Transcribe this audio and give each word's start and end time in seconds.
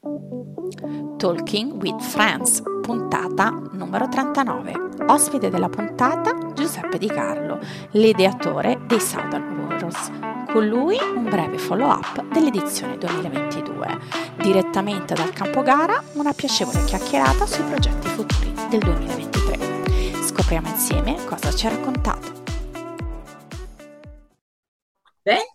Talking 0.00 1.72
with 1.80 2.00
Friends, 2.00 2.62
puntata 2.82 3.50
numero 3.72 4.08
39. 4.08 4.72
Ospite 5.08 5.50
della 5.50 5.68
puntata 5.68 6.52
Giuseppe 6.54 6.98
Di 6.98 7.08
Carlo, 7.08 7.58
l'ideatore 7.92 8.78
dei 8.86 9.00
Southern 9.00 9.58
Warriors. 9.58 10.10
Con 10.52 10.68
lui 10.68 10.96
un 11.16 11.24
breve 11.24 11.58
follow-up 11.58 12.22
dell'edizione 12.32 12.96
2022. 12.96 13.98
Direttamente 14.40 15.14
dal 15.14 15.32
campo 15.32 15.62
gara, 15.62 16.00
una 16.12 16.32
piacevole 16.32 16.84
chiacchierata 16.84 17.44
sui 17.44 17.64
progetti 17.64 18.06
futuri 18.06 18.54
del 18.70 18.78
2023. 18.78 20.22
Scopriamo 20.22 20.68
insieme 20.68 21.16
cosa 21.24 21.52
ci 21.52 21.66
ha 21.66 21.70
raccontato. 21.70 22.37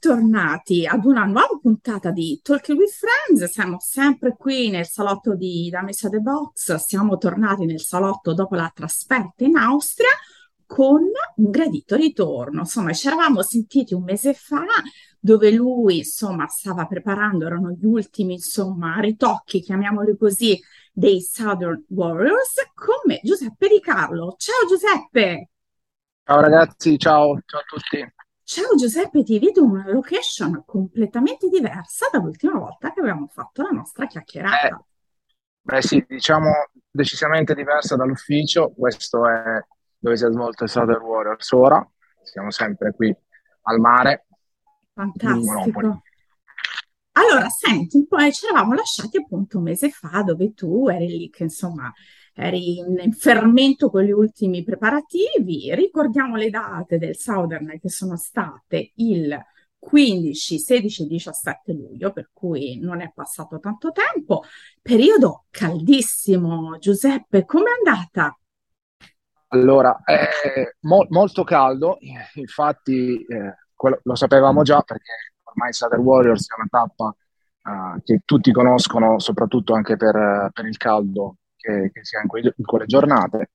Bentornati 0.06 0.86
ad 0.86 1.06
una 1.06 1.24
nuova 1.24 1.58
puntata 1.62 2.12
di 2.12 2.38
Talking 2.44 2.78
with 2.78 2.92
Friends. 2.92 3.50
Siamo 3.50 3.78
sempre 3.80 4.36
qui 4.36 4.70
nel 4.70 4.86
salotto 4.86 5.34
di 5.34 5.70
Da 5.72 5.82
Messa 5.82 6.10
The 6.10 6.20
Box. 6.20 6.75
Siamo 6.75 7.16
tornati 7.16 7.64
nel 7.64 7.80
salotto 7.80 8.34
dopo 8.34 8.56
la 8.56 8.70
trasferta 8.75 9.46
in 9.46 9.56
Austria 9.56 10.10
con 10.66 11.04
un 11.38 11.50
gradito 11.50 11.96
ritorno. 11.96 12.60
Insomma, 12.60 12.92
ci 12.92 13.08
eravamo 13.08 13.44
sentiti 13.44 13.94
un 13.94 14.04
mese 14.04 14.34
fa 14.34 14.66
dove 15.21 15.52
lui, 15.52 16.00
insomma, 16.00 16.47
stava 16.47 16.86
preparando, 16.86 17.46
erano 17.46 17.70
gli 17.70 17.86
ultimi, 17.86 18.33
insomma, 18.33 19.00
ritocchi, 19.00 19.61
chiamiamoli 19.61 20.18
così, 20.18 20.60
dei 20.92 21.22
Southern 21.22 21.82
Warriors 21.88 22.56
con 22.74 23.16
Giuseppe 23.22 23.70
Di 23.70 23.80
Carlo. 23.80 24.36
Ciao 24.38 24.68
Giuseppe! 24.68 25.52
Ciao 26.25 26.42
ragazzi, 26.42 26.97
ciao, 26.97 27.39
ciao 27.46 27.61
a 27.61 27.64
tutti. 27.66 28.14
Ciao 28.46 28.75
Giuseppe, 28.75 29.24
ti 29.24 29.39
vedo 29.39 29.64
in 29.64 29.70
una 29.70 29.89
location 29.89 30.64
completamente 30.65 31.47
diversa 31.47 32.08
dall'ultima 32.11 32.58
volta 32.58 32.92
che 32.92 33.00
abbiamo 33.00 33.28
fatto 33.28 33.61
la 33.61 33.69
nostra 33.69 34.06
chiacchierata. 34.06 34.67
Eh, 34.67 34.83
beh 35.61 35.81
sì, 35.81 36.06
diciamo 36.08 36.69
decisamente 36.92 37.56
diversa 37.56 37.95
dall'ufficio, 37.95 38.73
questo 38.77 39.27
è 39.27 39.66
dove 39.97 40.17
si 40.17 40.25
è 40.25 40.30
svolto 40.30 40.66
il 40.66 40.69
Southern 40.69 41.02
Warriors 41.02 41.52
ora, 41.52 41.89
siamo 42.21 42.52
sempre 42.52 42.94
qui 42.94 43.16
al 43.61 43.80
mare, 43.80 44.25
Fantastico. 44.94 46.02
Allora, 47.14 47.47
senti, 47.49 48.05
poi 48.08 48.31
ci 48.31 48.45
eravamo 48.45 48.73
lasciati 48.73 49.17
appunto 49.17 49.58
un 49.58 49.64
mese 49.64 49.89
fa 49.89 50.21
dove 50.23 50.53
tu 50.53 50.88
eri 50.88 51.08
lì 51.08 51.30
che 51.30 51.44
insomma 51.44 51.91
eri 52.34 52.78
in 52.78 53.14
fermento 53.14 53.89
con 53.89 54.03
gli 54.03 54.12
ultimi 54.12 54.64
preparativi. 54.64 55.73
Ricordiamo 55.73 56.36
le 56.36 56.50
date 56.50 56.98
del 56.98 57.16
Southern 57.16 57.80
che 57.80 57.89
sono 57.89 58.17
state 58.17 58.92
il 58.95 59.38
15, 59.78 60.59
16 60.59 61.04
e 61.04 61.08
17 61.08 61.73
luglio, 61.73 62.11
per 62.11 62.30
cui 62.34 62.80
non 62.80 63.02
è 63.02 63.11
passato 63.14 63.59
tanto 63.59 63.92
tempo. 63.92 64.44
Periodo 64.81 65.45
caldissimo. 65.50 66.78
Giuseppe, 66.80 67.45
com'è 67.45 67.72
andata? 67.84 68.38
Allora, 69.50 70.02
è 70.04 70.28
mo- 70.81 71.06
molto 71.09 71.44
caldo, 71.44 71.98
infatti 72.36 73.23
eh, 73.23 73.56
quello, 73.76 74.00
lo 74.04 74.16
sapevamo 74.16 74.64
già 74.64 74.81
perché 74.81 75.34
ormai 75.44 75.73
Southern 75.73 76.02
Warriors 76.02 76.48
è 76.50 76.56
una 76.58 76.67
tappa 76.70 77.16
uh, 77.64 78.02
che 78.02 78.22
tutti 78.26 78.52
conoscono, 78.52 79.20
soprattutto 79.20 79.76
anche 79.76 79.95
per, 79.95 80.50
per 80.52 80.66
il 80.66 80.78
caldo 80.78 81.36
che, 81.64 81.92
che 81.94 82.03
si 82.03 82.17
ha 82.17 82.22
in, 82.22 82.28
que- 82.28 82.53
in, 82.56 82.66
quelle 82.66 82.86
giornate. 82.86 83.52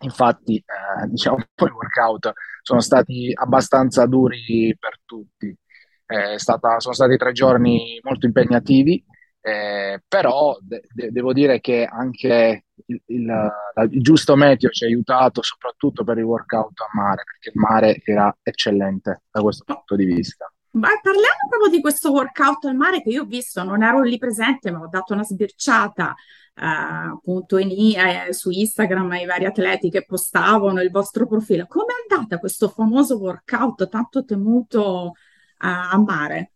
Infatti, 0.00 0.56
eh, 0.56 1.06
diciamo, 1.08 1.36
poi 1.54 1.68
i 1.70 1.72
workout 1.72 2.32
sono 2.62 2.80
stati 2.80 3.30
abbastanza 3.34 4.06
duri 4.06 4.76
per 4.78 5.00
tutti. 5.04 5.56
Eh, 6.08 6.38
stata, 6.38 6.78
sono 6.80 6.94
stati 6.94 7.16
tre 7.16 7.32
giorni 7.32 7.98
molto 8.02 8.26
impegnativi, 8.26 9.04
eh, 9.40 10.02
però 10.06 10.56
de- 10.60 10.82
de- 10.92 11.10
devo 11.10 11.32
dire 11.32 11.60
che 11.60 11.84
anche 11.84 12.66
il, 12.86 13.02
il, 13.06 13.52
il, 13.90 14.02
giusto 14.02 14.36
meteo 14.36 14.70
ci 14.70 14.84
ha 14.84 14.86
aiutato 14.86 15.42
soprattutto 15.42 16.04
per 16.04 16.18
i 16.18 16.22
workout 16.22 16.80
a 16.80 16.88
mare, 16.92 17.22
perché 17.24 17.50
il 17.50 17.60
mare 17.60 18.00
era 18.04 18.36
eccellente 18.42 19.22
da 19.30 19.40
questo 19.40 19.64
punto 19.64 19.96
di 19.96 20.04
vista. 20.04 20.50
Ma 20.76 20.88
parliamo 21.00 21.48
proprio 21.48 21.70
di 21.70 21.80
questo 21.80 22.12
workout 22.12 22.66
al 22.66 22.76
mare 22.76 23.00
che 23.00 23.08
io 23.08 23.22
ho 23.22 23.26
visto, 23.26 23.62
non 23.62 23.82
ero 23.82 24.02
lì 24.02 24.18
presente, 24.18 24.70
ma 24.70 24.80
ho 24.80 24.88
dato 24.88 25.14
una 25.14 25.24
sbirciata 25.24 26.14
eh, 26.54 26.64
appunto 26.64 27.56
in, 27.56 27.70
eh, 27.98 28.32
su 28.34 28.50
Instagram 28.50 29.10
ai 29.12 29.24
vari 29.24 29.46
atleti 29.46 29.88
che 29.88 30.04
postavano 30.04 30.82
il 30.82 30.90
vostro 30.90 31.26
profilo. 31.26 31.64
Come 31.66 31.94
è 31.94 32.12
andata 32.12 32.38
questo 32.38 32.68
famoso 32.68 33.16
workout 33.16 33.88
tanto 33.88 34.22
temuto 34.26 35.12
eh, 35.12 35.66
a 35.66 35.96
mare? 35.96 36.50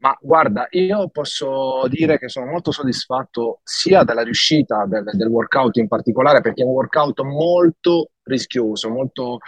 Ma 0.00 0.14
guarda, 0.20 0.66
io 0.70 1.08
posso 1.08 1.88
dire 1.88 2.18
che 2.18 2.28
sono 2.28 2.44
molto 2.44 2.72
soddisfatto 2.72 3.60
sia 3.64 4.04
della 4.04 4.22
riuscita 4.22 4.84
del, 4.84 5.08
del 5.12 5.28
workout 5.28 5.78
in 5.78 5.88
particolare, 5.88 6.42
perché 6.42 6.62
è 6.62 6.66
un 6.66 6.72
workout 6.72 7.22
molto 7.22 8.10
rischioso, 8.24 8.90
molto 8.90 9.38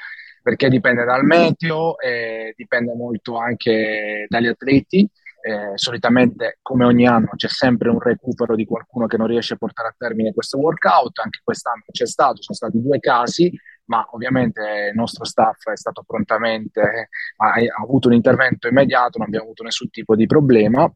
perché 0.51 0.69
dipende 0.69 1.05
dal 1.05 1.23
meteo, 1.23 1.97
e 2.01 2.55
dipende 2.57 2.93
molto 2.95 3.37
anche 3.37 4.27
dagli 4.29 4.49
atleti 4.49 5.09
eh, 5.43 5.79
solitamente, 5.79 6.59
come 6.61 6.85
ogni 6.85 7.07
anno, 7.07 7.29
c'è 7.37 7.47
sempre 7.47 7.89
un 7.89 8.01
recupero 8.01 8.57
di 8.57 8.65
qualcuno 8.65 9.07
che 9.07 9.17
non 9.17 9.29
riesce 9.29 9.55
a 9.55 9.57
portare 9.57 9.89
a 9.89 9.95
termine 9.97 10.35
questo 10.35 10.59
workout. 10.59 11.21
Anche 11.21 11.41
quest'anno 11.45 11.85
c'è 11.89 12.05
stato, 12.05 12.43
sono 12.43 12.57
stati 12.57 12.83
due 12.83 12.99
casi, 12.99 13.57
ma 13.85 14.05
ovviamente 14.11 14.89
il 14.91 14.97
nostro 14.97 15.25
staff 15.25 15.71
è 15.71 15.77
stato 15.77 16.03
prontamente, 16.05 17.09
ha, 17.37 17.53
ha 17.53 17.83
avuto 17.83 18.09
un 18.09 18.15
intervento 18.15 18.67
immediato, 18.67 19.19
non 19.19 19.29
abbiamo 19.29 19.45
avuto 19.45 19.63
nessun 19.63 19.89
tipo 19.89 20.17
di 20.17 20.27
problema. 20.27 20.93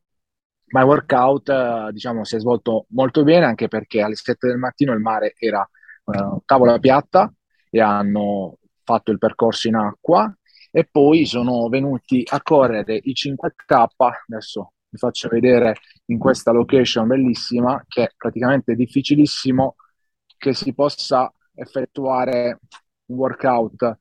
Ma 0.66 0.80
il 0.80 0.86
workout, 0.86 1.90
diciamo, 1.90 2.24
si 2.24 2.34
è 2.34 2.40
svolto 2.40 2.86
molto 2.88 3.22
bene 3.22 3.44
anche 3.44 3.68
perché 3.68 4.02
alle 4.02 4.16
7 4.16 4.48
del 4.48 4.58
mattino 4.58 4.92
il 4.92 4.98
mare 4.98 5.34
era 5.38 5.66
uh, 6.06 6.42
tavola 6.44 6.80
piatta 6.80 7.32
e 7.70 7.80
hanno 7.80 8.58
fatto 8.84 9.10
il 9.10 9.18
percorso 9.18 9.68
in 9.68 9.76
acqua 9.76 10.32
e 10.70 10.88
poi 10.90 11.24
sono 11.24 11.68
venuti 11.68 12.22
a 12.28 12.42
correre 12.42 13.00
i 13.02 13.12
5K, 13.12 13.86
adesso 14.28 14.72
vi 14.88 14.98
faccio 14.98 15.28
vedere 15.28 15.76
in 16.06 16.18
questa 16.18 16.52
location 16.52 17.06
bellissima, 17.08 17.84
che 17.88 18.04
è 18.04 18.10
praticamente 18.16 18.74
difficilissimo 18.74 19.76
che 20.36 20.54
si 20.54 20.72
possa 20.74 21.32
effettuare 21.54 22.60
un 23.06 23.16
workout 23.16 23.98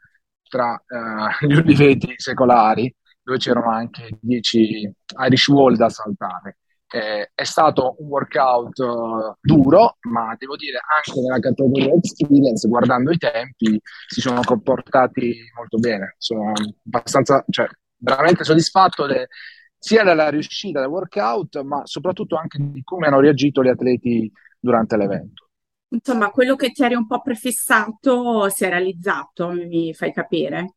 tra 0.48 0.74
uh, 0.74 1.46
gli 1.46 1.56
uliveti 1.56 2.14
secolari, 2.18 2.94
dove 3.24 3.38
c'erano 3.40 3.72
anche 3.72 4.18
10 4.20 4.94
Irish 5.26 5.48
Wall 5.48 5.76
da 5.76 5.90
saltare. 5.90 6.58
Eh, 6.94 7.32
è 7.34 7.44
stato 7.44 7.96
un 7.98 8.08
workout 8.08 8.78
uh, 8.78 9.36
duro, 9.42 9.98
ma 10.02 10.36
devo 10.38 10.56
dire 10.56 10.78
anche 10.78 11.20
nella 11.22 11.40
categoria 11.40 11.92
experience, 11.92 12.68
guardando 12.68 13.10
i 13.10 13.18
tempi, 13.18 13.82
si 14.08 14.22
sono 14.22 14.42
comportati 14.42 15.34
molto 15.56 15.80
bene. 15.80 16.14
Sono 16.20 16.52
abbastanza, 16.86 17.44
cioè, 17.50 17.68
veramente 17.98 18.44
soddisfatto 18.44 19.08
de, 19.08 19.28
sia 19.76 20.04
della 20.04 20.30
riuscita 20.30 20.82
del 20.82 20.90
workout, 20.90 21.62
ma 21.62 21.82
soprattutto 21.86 22.36
anche 22.36 22.60
di 22.60 22.84
come 22.84 23.08
hanno 23.08 23.22
reagito 23.22 23.64
gli 23.64 23.70
atleti 23.70 24.32
durante 24.60 24.96
l'evento. 24.96 25.48
Insomma, 25.94 26.30
quello 26.30 26.56
che 26.56 26.70
ti 26.70 26.84
eri 26.84 26.94
un 26.94 27.08
po' 27.08 27.22
prefissato 27.22 28.50
si 28.50 28.66
è 28.66 28.70
realizzato, 28.70 29.50
mi 29.50 29.96
fai 29.96 30.14
capire? 30.14 30.76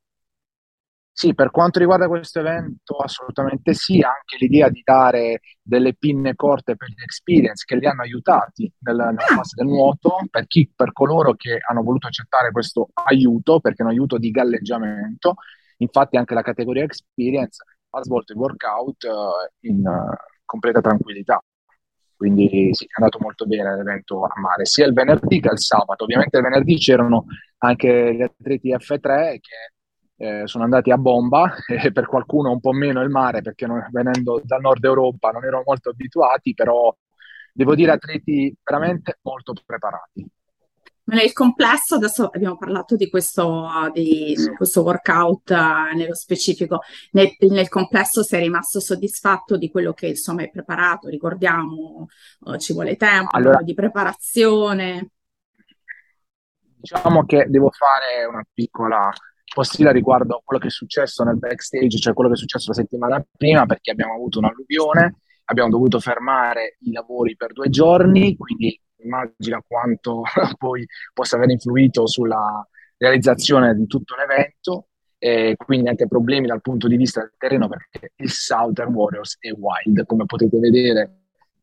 Sì, 1.19 1.33
per 1.33 1.51
quanto 1.51 1.79
riguarda 1.79 2.09
questo 2.09 2.41
evento, 2.41 2.99
assolutamente 2.99 3.73
sì, 3.73 4.03
anche 4.03 4.37
l'idea 4.39 4.69
di 4.69 4.83
dare 4.85 5.41
delle 5.63 5.95
pinne 5.95 6.35
corte 6.35 6.77
per 6.77 6.91
gli 6.91 7.01
experience 7.03 7.65
che 7.67 7.77
li 7.77 7.87
hanno 7.87 8.03
aiutati 8.03 8.71
nella, 8.81 9.07
nella 9.07 9.23
fase 9.23 9.55
del 9.57 9.67
nuoto, 9.67 10.19
per, 10.31 10.47
chi, 10.47 10.71
per 10.77 10.93
coloro 10.93 11.33
che 11.33 11.57
hanno 11.67 11.83
voluto 11.83 12.07
accettare 12.07 12.51
questo 12.51 12.91
aiuto, 12.93 13.61
perché 13.61 13.81
è 13.81 13.87
un 13.87 13.93
aiuto 13.93 14.19
di 14.19 14.31
galleggiamento, 14.31 15.37
infatti 15.79 16.19
anche 16.19 16.35
la 16.35 16.43
categoria 16.43 16.85
experience 16.85 17.65
ha 17.89 18.03
svolto 18.03 18.35
il 18.35 18.39
workout 18.39 19.05
uh, 19.05 19.67
in 19.67 19.87
uh, 19.87 20.15
completa 20.45 20.83
tranquillità. 20.83 21.43
Quindi 22.15 22.69
sì, 22.73 22.85
è 22.85 23.01
andato 23.01 23.21
molto 23.23 23.47
bene 23.47 23.75
l'evento 23.75 24.23
a 24.23 24.39
mare, 24.39 24.67
sia 24.67 24.85
il 24.85 24.93
venerdì 24.93 25.41
che 25.41 25.49
il 25.51 25.61
sabato. 25.61 26.05
Ovviamente 26.05 26.37
il 26.37 26.43
venerdì 26.43 26.77
c'erano 26.77 27.25
anche 27.57 28.15
gli 28.15 28.21
atleti 28.21 28.75
F3 28.75 29.39
che 29.41 29.76
eh, 30.17 30.43
sono 30.47 30.65
andati 30.65 30.91
a 30.91 30.97
bomba 30.97 31.55
e 31.67 31.93
per 31.93 32.07
qualcuno 32.07 32.51
un 32.51 32.61
po' 32.61 32.73
meno 32.73 33.03
il 33.03 33.11
mare 33.11 33.43
perché 33.43 33.67
non, 33.67 33.87
venendo 33.91 34.41
dal 34.43 34.61
nord 34.61 34.85
Europa 34.85 35.31
non 35.31 35.45
erano 35.45 35.63
molto 35.65 35.91
abituati, 35.91 36.55
però 36.55 36.95
devo 37.53 37.75
dire 37.75 37.93
atleti 37.93 38.55
veramente 38.63 39.19
molto 39.23 39.53
preparati. 39.65 40.29
Nel 41.09 41.33
complesso, 41.33 41.95
adesso 41.95 42.27
abbiamo 42.27 42.57
parlato 42.57 42.97
di 42.97 43.09
questo, 43.09 43.69
di 43.93 44.35
questo 44.57 44.83
workout 44.83 45.51
uh, 45.51 45.97
nello 45.97 46.17
specifico, 46.17 46.81
nel, 47.13 47.29
nel, 47.49 47.69
complesso 47.69 48.25
sei 48.25 48.41
rimasto 48.41 48.81
soddisfatto 48.81 49.57
di 49.57 49.71
quello 49.71 49.93
che 49.93 50.09
insomma 50.09 50.41
hai 50.41 50.51
preparato? 50.51 51.07
Ricordiamo, 51.09 52.09
uh, 52.41 52.57
ci 52.57 52.73
vuole 52.73 52.97
tempo 52.97 53.37
allora, 53.37 53.63
di 53.63 53.73
preparazione. 53.73 55.11
Diciamo 56.75 57.25
che 57.25 57.47
devo 57.49 57.71
fare 57.71 58.25
una 58.25 58.45
piccola 58.53 59.09
postilla 59.57 59.91
riguardo 59.91 60.37
a 60.37 60.43
quello 60.45 60.61
che 60.61 60.69
è 60.69 60.71
successo 60.71 61.25
nel 61.25 61.39
backstage, 61.39 61.99
cioè 61.99 62.13
quello 62.13 62.29
che 62.29 62.37
è 62.37 62.39
successo 62.39 62.69
la 62.69 62.75
settimana 62.75 63.27
prima, 63.37 63.65
perché 63.65 63.91
abbiamo 63.91 64.13
avuto 64.13 64.39
un'alluvione 64.39 65.15
abbiamo 65.47 65.71
dovuto 65.71 66.01
fermare 66.01 66.77
i 66.81 66.93
lavori 66.93 67.37
per 67.37 67.53
due 67.53 67.69
giorni, 67.69 68.37
quindi 68.37 68.79
immagina 68.99 69.63
quanto 69.67 70.23
poi 70.59 70.87
possa 71.13 71.37
aver 71.37 71.51
influito 71.51 72.07
sulla 72.07 72.67
realizzazione 72.97 73.75
di 73.75 73.87
tutto 73.87 74.15
l'evento 74.17 74.89
e 75.19 75.55
quindi 75.57 75.89
anche 75.89 76.07
problemi 76.07 76.47
dal 76.47 76.61
punto 76.61 76.89
di 76.89 76.97
vista 76.97 77.21
del 77.21 77.33
terreno 77.39 77.69
perché 77.69 78.13
il 78.17 78.31
Southern 78.31 78.93
Warriors 78.93 79.37
è 79.39 79.51
wild, 79.53 80.05
come 80.05 80.27
potete 80.27 80.59
vedere 80.59 81.21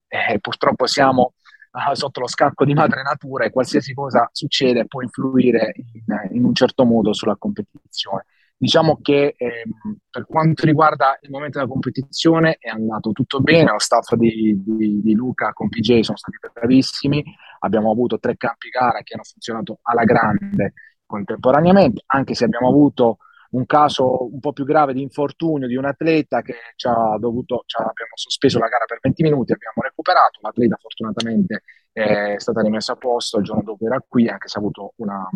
eh, 0.08 0.40
purtroppo 0.40 0.86
siamo 0.86 1.34
uh, 1.74 1.94
sotto 1.94 2.22
lo 2.22 2.28
scacco 2.28 2.66
di 2.66 2.74
madre 2.74 3.02
natura 3.02 3.46
e 3.46 3.52
qualsiasi 3.52 3.94
cosa 3.94 4.30
succede 4.32 4.86
può 4.86 5.02
influire 5.02 5.74
in, 5.76 6.36
in 6.36 6.44
un 6.46 6.54
certo 6.54 6.86
modo 6.86 7.14
sulla 7.14 7.36
competizione. 7.38 8.26
Diciamo 8.56 9.00
che 9.02 9.34
eh, 9.36 9.64
per 10.10 10.26
quanto 10.26 10.66
riguarda 10.66 11.18
il 11.22 11.32
momento 11.32 11.58
della 11.58 11.70
competizione 11.70 12.58
è 12.60 12.70
andato 12.70 13.12
tutto 13.12 13.42
bene, 13.42 13.72
lo 13.72 13.80
staff 13.80 14.14
di, 14.14 14.62
di, 14.64 15.02
di 15.02 15.14
Luca 15.16 15.52
con 15.52 15.68
PJ 15.68 16.00
sono 16.00 16.18
stati 16.18 16.38
bravissimi, 16.54 17.22
abbiamo 17.60 17.92
avuto 17.92 18.20
tre 18.20 18.38
campi 18.38 18.70
gara 18.70 19.02
che 19.02 19.16
hanno 19.16 19.24
funzionato 19.24 19.80
alla 19.82 20.06
grande 20.06 20.74
contemporaneamente, 21.06 22.04
anche 22.06 22.36
se 22.36 22.46
abbiamo 22.46 22.70
avuto 22.70 23.18
un 23.54 23.66
caso 23.66 24.32
un 24.32 24.40
po' 24.40 24.54
più 24.54 24.66
grave 24.66 24.94
di 24.94 25.02
infortunio 25.02 25.68
di 25.68 25.76
un 25.76 25.86
atleta 25.86 26.42
che 26.42 26.56
ci 26.76 26.88
ha 26.88 27.18
dovuto, 27.20 27.64
ci 27.66 27.78
abbiamo 27.78 28.16
sospeso 28.16 28.60
la 28.60 28.68
gara 28.68 28.86
per 28.86 29.00
20 29.02 29.24
minuti, 29.24 29.52
abbiamo 29.52 29.82
recuperato, 29.82 30.40
l'atleta 30.42 30.78
fortunatamente 30.80 31.64
è 31.92 32.36
stata 32.38 32.62
rimessa 32.62 32.94
a 32.94 32.96
posto, 32.96 33.38
il 33.38 33.44
giorno 33.44 33.62
dopo 33.64 33.86
era 33.86 34.04
qui, 34.08 34.28
anche 34.28 34.48
se 34.48 34.58
ha 34.58 34.62
avuto 34.62 34.94
una, 34.98 35.30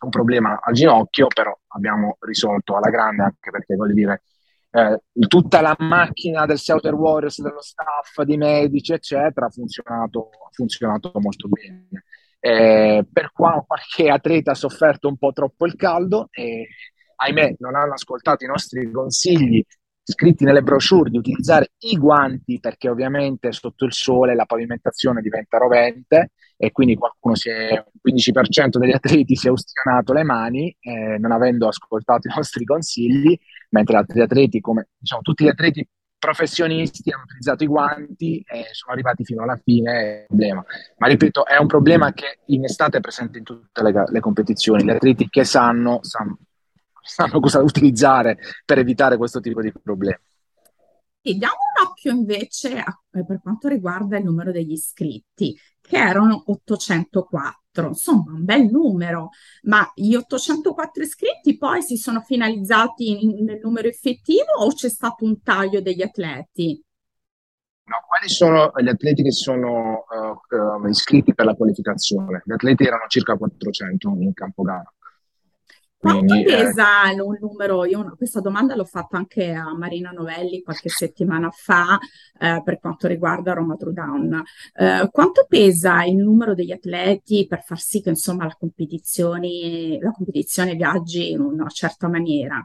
un 0.00 0.10
problema 0.10 0.58
al 0.60 0.74
ginocchio, 0.74 1.28
però 1.28 1.56
abbiamo 1.68 2.16
risolto 2.20 2.76
alla 2.76 2.90
grande, 2.90 3.22
anche 3.22 3.50
perché 3.50 3.76
voglio 3.76 3.94
dire, 3.94 4.22
eh, 4.70 5.00
tutta 5.28 5.60
la 5.60 5.76
macchina 5.78 6.46
del 6.46 6.58
Southern 6.58 6.96
Warriors, 6.96 7.40
dello 7.40 7.62
staff, 7.62 8.20
dei 8.22 8.36
medici, 8.36 8.92
eccetera, 8.92 9.46
ha 9.46 9.50
funzionato, 9.50 10.30
ha 10.30 10.50
funzionato 10.50 11.12
molto 11.14 11.48
bene. 11.48 12.04
Eh, 12.40 13.06
per 13.10 13.32
qua 13.32 13.64
qualche 13.66 14.10
atleta 14.10 14.52
ha 14.52 14.54
sofferto 14.54 15.08
un 15.08 15.16
po' 15.16 15.32
troppo 15.32 15.66
il 15.66 15.74
caldo 15.74 16.28
e 16.30 16.68
ahimè 17.20 17.56
non 17.58 17.74
hanno 17.74 17.92
ascoltato 17.92 18.44
i 18.44 18.48
nostri 18.48 18.90
consigli 18.90 19.64
scritti 20.02 20.44
nelle 20.44 20.62
brochure 20.62 21.10
di 21.10 21.18
utilizzare 21.18 21.72
i 21.80 21.96
guanti 21.98 22.58
perché 22.60 22.88
ovviamente 22.88 23.52
sotto 23.52 23.84
il 23.84 23.92
sole 23.92 24.34
la 24.34 24.46
pavimentazione 24.46 25.20
diventa 25.20 25.58
rovente 25.58 26.30
e 26.56 26.72
quindi 26.72 26.94
qualcuno 26.94 27.34
si 27.34 27.50
è, 27.50 27.72
il 27.72 28.32
15% 28.32 28.78
degli 28.78 28.92
atleti 28.92 29.36
si 29.36 29.48
è 29.48 29.50
ustionato 29.50 30.14
le 30.14 30.22
mani 30.22 30.74
eh, 30.80 31.18
non 31.18 31.32
avendo 31.32 31.68
ascoltato 31.68 32.26
i 32.26 32.32
nostri 32.34 32.64
consigli, 32.64 33.38
mentre 33.70 33.96
altri 33.98 34.22
atleti, 34.22 34.60
come 34.60 34.88
diciamo 34.96 35.20
tutti 35.20 35.44
gli 35.44 35.48
atleti 35.48 35.86
professionisti 36.18 37.12
hanno 37.12 37.22
utilizzato 37.24 37.62
i 37.62 37.68
guanti 37.68 38.42
e 38.44 38.66
sono 38.72 38.92
arrivati 38.92 39.24
fino 39.24 39.42
alla 39.42 39.60
fine, 39.62 40.24
problema. 40.26 40.64
Ma 40.96 41.06
ripeto, 41.06 41.46
è 41.46 41.58
un 41.58 41.66
problema 41.68 42.12
che 42.12 42.40
in 42.46 42.64
estate 42.64 42.96
è 42.98 43.00
presente 43.00 43.38
in 43.38 43.44
tutte 43.44 43.82
le, 43.82 44.04
le 44.08 44.20
competizioni. 44.20 44.82
Gli 44.82 44.90
atleti 44.90 45.28
che 45.28 45.44
sanno, 45.44 46.00
sanno 46.02 46.38
sanno 47.08 47.40
cosa 47.40 47.60
utilizzare 47.60 48.38
per 48.64 48.78
evitare 48.78 49.16
questo 49.16 49.40
tipo 49.40 49.60
di 49.60 49.72
problemi. 49.72 50.18
E 51.20 51.34
diamo 51.34 51.54
un 51.54 51.86
occhio 51.86 52.12
invece 52.12 52.78
a, 52.78 53.02
eh, 53.12 53.24
per 53.24 53.40
quanto 53.42 53.68
riguarda 53.68 54.16
il 54.16 54.24
numero 54.24 54.52
degli 54.52 54.72
iscritti, 54.72 55.58
che 55.80 55.96
erano 55.96 56.44
804, 56.46 57.88
insomma 57.88 58.32
un 58.32 58.44
bel 58.44 58.66
numero, 58.70 59.30
ma 59.62 59.90
gli 59.94 60.14
804 60.14 61.02
iscritti 61.02 61.56
poi 61.58 61.82
si 61.82 61.96
sono 61.96 62.20
finalizzati 62.20 63.24
in, 63.24 63.44
nel 63.44 63.60
numero 63.62 63.88
effettivo 63.88 64.52
o 64.60 64.72
c'è 64.72 64.88
stato 64.88 65.24
un 65.24 65.42
taglio 65.42 65.80
degli 65.80 66.02
atleti? 66.02 66.82
No, 67.88 67.96
quali 68.06 68.28
sono 68.28 68.70
gli 68.76 68.88
atleti 68.88 69.22
che 69.22 69.32
sono 69.32 70.04
uh, 70.08 70.56
uh, 70.56 70.88
iscritti 70.88 71.34
per 71.34 71.46
la 71.46 71.54
qualificazione? 71.54 72.42
Gli 72.44 72.52
atleti 72.52 72.84
erano 72.84 73.06
circa 73.08 73.36
400 73.36 74.16
in 74.18 74.34
campo 74.34 74.62
gara. 74.62 74.92
Quanto 76.00 76.26
Quindi, 76.26 76.48
eh, 76.52 76.56
pesa 76.56 76.84
un 77.20 77.38
numero? 77.40 77.84
Io 77.84 78.14
questa 78.16 78.40
domanda 78.40 78.76
l'ho 78.76 78.84
fatta 78.84 79.16
anche 79.16 79.52
a 79.52 79.76
Marina 79.76 80.12
Novelli 80.12 80.62
qualche 80.62 80.88
settimana 80.88 81.50
fa 81.50 81.98
eh, 82.38 82.62
per 82.64 82.78
quanto 82.78 83.08
riguarda 83.08 83.52
Roma 83.52 83.76
Down. 83.76 84.40
Eh, 84.74 85.08
quanto 85.10 85.44
pesa 85.48 86.04
il 86.04 86.14
numero 86.14 86.54
degli 86.54 86.70
atleti 86.70 87.46
per 87.48 87.64
far 87.64 87.80
sì 87.80 88.00
che 88.00 88.10
insomma 88.10 88.44
la 88.44 88.56
competizione, 88.56 89.98
la 90.00 90.12
competizione 90.12 90.76
viaggi 90.76 91.32
in 91.32 91.40
una 91.40 91.68
certa 91.68 92.06
maniera? 92.06 92.64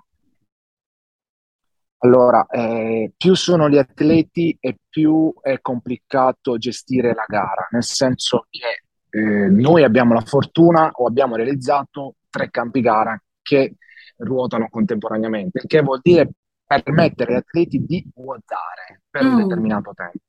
Allora, 2.03 2.45
eh, 2.45 3.13
più 3.18 3.33
sono 3.33 3.68
gli 3.68 3.77
atleti 3.77 4.56
e 4.59 4.77
più 4.88 5.33
è 5.41 5.59
complicato 5.59 6.57
gestire 6.57 7.15
la 7.15 7.25
gara, 7.25 7.68
nel 7.71 7.83
senso 7.83 8.45
che 8.50 9.18
eh, 9.18 9.47
noi 9.50 9.83
abbiamo 9.83 10.13
la 10.13 10.21
fortuna 10.21 10.91
o 10.91 11.07
abbiamo 11.07 11.35
realizzato 11.35 12.15
tre 12.33 12.50
campi 12.50 12.81
gara 12.81 13.21
che 13.44 13.75
ruotano 14.18 14.68
contemporaneamente, 14.69 15.59
il 15.62 15.68
che 15.68 15.81
vuol 15.81 16.00
dire 16.01 16.31
permettere 16.65 17.33
agli 17.33 17.38
atleti 17.38 17.85
di 17.85 18.03
ruotare 18.15 19.03
per 19.07 19.25
un 19.25 19.35
mm. 19.35 19.41
determinato 19.41 19.94
tempo. 19.94 20.19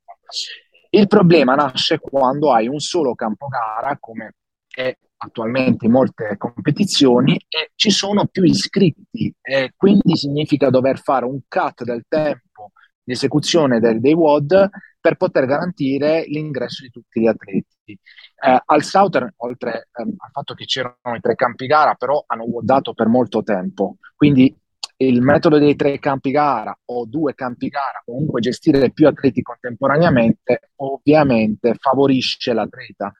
Il 0.90 1.06
problema 1.06 1.54
nasce 1.54 1.98
quando 1.98 2.52
hai 2.52 2.68
un 2.68 2.78
solo 2.78 3.14
campo 3.14 3.46
gara, 3.46 3.96
come 3.98 4.34
è 4.68 4.94
attualmente 5.16 5.86
in 5.86 5.92
molte 5.92 6.36
competizioni, 6.36 7.34
e 7.48 7.70
ci 7.74 7.90
sono 7.90 8.26
più 8.26 8.42
iscritti, 8.42 9.34
e 9.40 9.72
quindi 9.76 10.16
significa 10.16 10.68
dover 10.68 10.98
fare 10.98 11.24
un 11.24 11.40
cut 11.48 11.84
del 11.84 12.04
tempo 12.06 12.72
di 13.02 13.12
esecuzione 13.12 13.80
del, 13.80 14.00
dei 14.00 14.12
WOD 14.12 14.68
per 15.00 15.16
poter 15.16 15.46
garantire 15.46 16.24
l'ingresso 16.26 16.82
di 16.82 16.90
tutti 16.90 17.20
gli 17.20 17.26
atleti. 17.26 17.73
Eh, 17.84 18.62
al 18.64 18.82
Southern, 18.82 19.32
oltre 19.38 19.88
ehm, 19.92 20.14
al 20.16 20.30
fatto 20.30 20.54
che 20.54 20.64
c'erano 20.64 21.16
i 21.16 21.20
tre 21.20 21.34
campi 21.34 21.66
gara, 21.66 21.94
però 21.94 22.22
hanno 22.26 22.46
dato 22.62 22.94
per 22.94 23.08
molto 23.08 23.42
tempo. 23.42 23.96
Quindi 24.14 24.54
il 24.96 25.20
metodo 25.20 25.58
dei 25.58 25.74
tre 25.74 25.98
campi 25.98 26.30
gara 26.30 26.76
o 26.86 27.04
due 27.04 27.34
campi 27.34 27.68
gara, 27.68 28.00
comunque 28.04 28.40
gestire 28.40 28.92
più 28.92 29.06
atleti 29.06 29.42
contemporaneamente, 29.42 30.70
ovviamente 30.76 31.74
favorisce 31.74 32.52
l'atleta. 32.52 33.12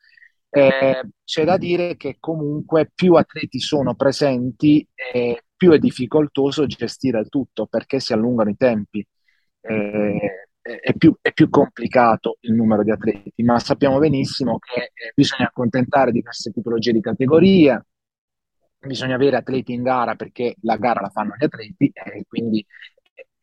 Eh, 0.49 1.09
c'è 1.25 1.45
da 1.45 1.57
dire 1.57 1.97
che 1.97 2.19
comunque 2.21 2.89
più 2.95 3.15
atleti 3.15 3.59
sono 3.59 3.97
presenti, 3.97 4.87
eh, 4.95 5.43
più 5.57 5.73
è 5.73 5.79
difficoltoso 5.79 6.67
gestire 6.67 7.19
il 7.19 7.29
tutto 7.29 7.67
perché 7.67 7.99
si 7.99 8.13
allungano 8.13 8.51
i 8.51 8.57
tempi. 8.57 9.05
Eh, 9.61 10.49
è 10.65 10.95
più, 10.95 11.15
è 11.21 11.33
più, 11.33 11.51
complicato 11.51 12.39
il 12.41 12.55
numero 12.55 12.83
di 12.83 12.91
atleti, 12.91 13.43
ma 13.43 13.59
sappiamo 13.59 13.99
benissimo 13.99 14.59
che 14.59 14.93
eh, 14.95 15.13
bisogna 15.15 15.47
accontentare 15.49 16.11
diverse 16.11 16.51
tipologie 16.51 16.93
di 16.93 17.01
categorie, 17.01 17.85
bisogna 18.79 19.15
avere 19.15 19.37
atleti 19.37 19.75
in 19.75 19.83
gara 19.83 20.15
perché 20.15 20.55
la 20.63 20.77
gara 20.77 21.03
la 21.03 21.11
fanno 21.11 21.35
gli 21.39 21.45
atleti 21.45 21.91
e 21.93 22.25
quindi 22.27 22.65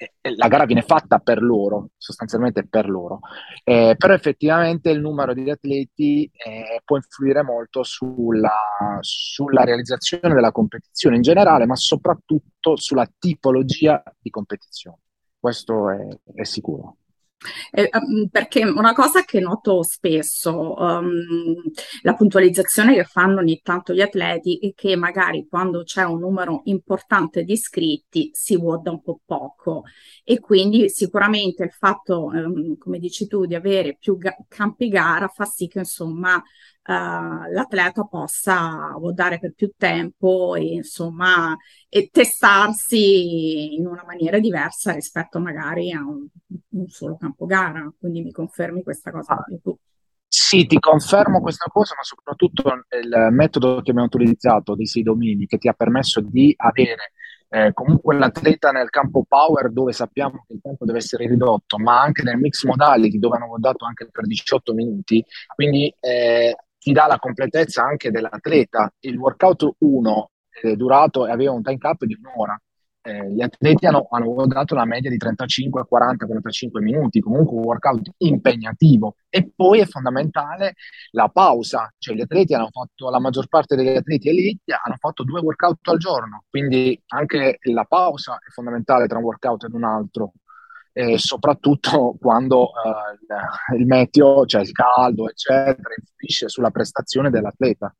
eh, 0.01 0.13
eh, 0.19 0.35
la 0.35 0.47
gara 0.47 0.65
viene 0.65 0.81
fatta 0.81 1.19
per 1.19 1.43
loro, 1.43 1.89
sostanzialmente 1.95 2.67
per 2.67 2.89
loro. 2.89 3.19
Eh, 3.63 3.93
però 3.97 4.13
effettivamente 4.13 4.89
il 4.89 4.99
numero 4.99 5.35
di 5.35 5.47
atleti 5.47 6.23
eh, 6.23 6.81
può 6.83 6.95
influire 6.95 7.43
molto 7.43 7.83
sulla, 7.83 8.97
sulla, 9.01 9.63
realizzazione 9.63 10.33
della 10.33 10.51
competizione 10.51 11.17
in 11.17 11.21
generale, 11.21 11.67
ma 11.67 11.75
soprattutto 11.75 12.75
sulla 12.77 13.07
tipologia 13.19 14.01
di 14.19 14.31
competizione. 14.31 14.97
Questo 15.37 15.89
è, 15.91 16.07
è 16.33 16.43
sicuro. 16.45 16.97
Eh, 17.71 17.89
mm, 17.89 18.25
perché 18.29 18.63
una 18.63 18.93
cosa 18.93 19.23
che 19.23 19.39
noto 19.39 19.81
spesso, 19.83 20.75
um, 20.77 21.55
la 22.03 22.13
puntualizzazione 22.13 22.93
che 22.93 23.03
fanno 23.03 23.39
ogni 23.39 23.59
tanto 23.63 23.93
gli 23.93 24.01
atleti 24.01 24.59
è 24.59 24.73
che 24.75 24.95
magari 24.95 25.47
quando 25.49 25.83
c'è 25.83 26.03
un 26.03 26.19
numero 26.19 26.61
importante 26.65 27.43
di 27.43 27.53
iscritti 27.53 28.29
si 28.33 28.57
vuota 28.57 28.91
un 28.91 29.01
po' 29.01 29.21
poco. 29.25 29.83
E 30.23 30.39
quindi 30.39 30.89
sicuramente 30.89 31.63
il 31.63 31.71
fatto, 31.71 32.25
um, 32.25 32.77
come 32.77 32.99
dici 32.99 33.25
tu, 33.27 33.45
di 33.45 33.55
avere 33.55 33.97
più 33.99 34.17
ga- 34.17 34.35
campi 34.47 34.87
gara 34.87 35.27
fa 35.27 35.45
sì 35.45 35.67
che 35.67 35.79
insomma 35.79 36.41
uh, 36.83 37.51
l'atleta 37.51 38.03
possa 38.03 38.95
votare 38.97 39.39
per 39.39 39.53
più 39.53 39.71
tempo 39.77 40.55
e 40.55 40.73
insomma 40.73 41.55
e 41.89 42.09
testarsi 42.11 43.75
in 43.75 43.85
una 43.85 44.03
maniera 44.05 44.39
diversa 44.39 44.93
rispetto 44.93 45.39
magari 45.39 45.91
a 45.91 45.99
un, 45.99 46.25
un 46.69 46.87
solo 46.87 47.17
campo 47.17 47.45
gara. 47.45 47.91
Quindi 47.99 48.21
mi 48.21 48.31
confermi 48.31 48.83
questa 48.83 49.11
cosa 49.11 49.33
ah, 49.33 49.45
tu? 49.61 49.77
Sì, 50.27 50.65
ti 50.65 50.79
confermo 50.79 51.41
questa 51.41 51.69
cosa, 51.69 51.93
ma 51.95 52.03
soprattutto 52.03 52.63
il 53.01 53.27
metodo 53.31 53.81
che 53.81 53.91
abbiamo 53.91 54.03
utilizzato 54.03 54.75
dei 54.75 54.85
sei 54.85 55.03
domini 55.03 55.45
che 55.45 55.57
ti 55.57 55.67
ha 55.67 55.73
permesso 55.73 56.21
di 56.21 56.53
avere 56.55 57.11
eh, 57.53 57.73
comunque 57.73 58.15
l'atleta 58.15 58.71
nel 58.71 58.89
campo 58.89 59.25
power 59.27 59.69
dove 59.71 59.91
sappiamo 59.91 60.45
che 60.47 60.53
il 60.53 60.61
tempo 60.61 60.85
deve 60.85 60.99
essere 60.99 61.27
ridotto, 61.27 61.77
ma 61.77 62.01
anche 62.01 62.23
nel 62.23 62.37
mix 62.37 62.63
modality 62.63 63.19
dove 63.19 63.35
hanno 63.35 63.53
dato 63.57 63.83
anche 63.83 64.07
per 64.09 64.25
18 64.25 64.73
minuti, 64.73 65.23
quindi 65.53 65.93
eh, 65.99 66.55
ti 66.81 66.91
dà 66.93 67.05
la 67.05 67.19
completezza 67.19 67.83
anche 67.83 68.09
dell'atleta. 68.09 68.91
Il 69.01 69.17
workout 69.17 69.75
1 69.77 70.31
è 70.49 70.75
durato 70.75 71.27
e 71.27 71.31
aveva 71.31 71.51
un 71.51 71.61
time 71.61 71.77
cap 71.77 72.03
di 72.05 72.17
un'ora, 72.19 72.59
eh, 73.03 73.31
gli 73.31 73.41
atleti 73.41 73.85
hanno, 73.85 74.07
hanno 74.09 74.45
dato 74.47 74.75
la 74.75 74.85
media 74.85 75.09
di 75.09 75.17
35, 75.17 75.85
40, 75.85 76.25
45 76.25 76.81
minuti, 76.81 77.19
comunque 77.19 77.57
un 77.57 77.63
workout 77.63 78.11
impegnativo. 78.17 79.15
E 79.29 79.51
poi 79.55 79.79
è 79.79 79.85
fondamentale 79.85 80.75
la 81.11 81.27
pausa, 81.29 81.91
cioè 81.99 82.15
gli 82.15 82.21
atleti 82.21 82.53
hanno 82.53 82.69
fatto, 82.71 83.09
la 83.09 83.19
maggior 83.19 83.47
parte 83.47 83.75
degli 83.75 83.95
atleti 83.95 84.29
elite 84.29 84.73
hanno 84.83 84.95
fatto 84.97 85.23
due 85.23 85.39
workout 85.39 85.87
al 85.87 85.97
giorno, 85.97 86.43
quindi 86.49 86.99
anche 87.07 87.57
la 87.61 87.85
pausa 87.85 88.35
è 88.35 88.49
fondamentale 88.49 89.07
tra 89.07 89.17
un 89.17 89.23
workout 89.23 89.63
ed 89.65 89.73
un 89.73 89.83
altro. 89.83 90.33
E 90.93 91.17
soprattutto 91.17 92.15
quando 92.19 92.71
il, 93.19 93.79
il 93.79 93.85
meteo, 93.85 94.45
cioè 94.45 94.61
il 94.61 94.71
caldo, 94.71 95.29
eccetera, 95.29 95.93
influisce 95.97 96.49
sulla 96.49 96.71
prestazione 96.71 97.29
dell'atleta. 97.29 97.93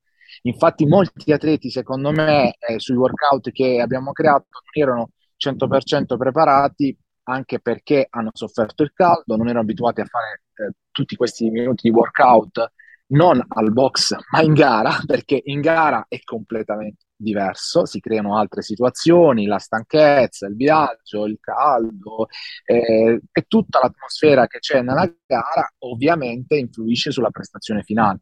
Infatti 0.43 0.86
molti 0.86 1.31
atleti, 1.31 1.69
secondo 1.69 2.12
me, 2.12 2.55
eh, 2.57 2.79
sui 2.79 2.95
workout 2.95 3.51
che 3.51 3.79
abbiamo 3.79 4.12
creato 4.12 4.48
non 4.51 4.89
erano 4.89 5.10
100% 5.38 6.17
preparati 6.17 6.98
anche 7.24 7.60
perché 7.60 8.07
hanno 8.10 8.31
sofferto 8.33 8.83
il 8.83 8.91
caldo, 8.93 9.36
non 9.36 9.48
erano 9.48 9.62
abituati 9.62 10.01
a 10.01 10.05
fare 10.05 10.43
eh, 10.55 10.74
tutti 10.91 11.15
questi 11.15 11.50
minuti 11.50 11.89
di 11.89 11.95
workout 11.95 12.71
non 13.12 13.43
al 13.48 13.71
box 13.71 14.15
ma 14.31 14.41
in 14.41 14.53
gara, 14.53 14.91
perché 15.05 15.41
in 15.45 15.62
gara 15.62 16.05
è 16.07 16.19
completamente 16.24 17.05
diverso, 17.22 17.86
si 17.86 18.00
creano 18.00 18.38
altre 18.38 18.62
situazioni, 18.62 19.46
la 19.46 19.60
stanchezza, 19.60 20.48
il 20.48 20.56
viaggio, 20.56 21.25
il 21.25 21.38
caldo 21.40 22.28
eh, 22.66 23.22
e 23.32 23.42
tutta 23.48 23.80
l'atmosfera 23.82 24.48
che 24.48 24.60
c'è 24.60 24.82
nella 24.82 25.12
gara 25.25 25.72
ovviamente 25.80 26.56
influisce 26.58 27.12
sulla 27.12 27.30
prestazione 27.30 27.84
finale. 27.84 28.20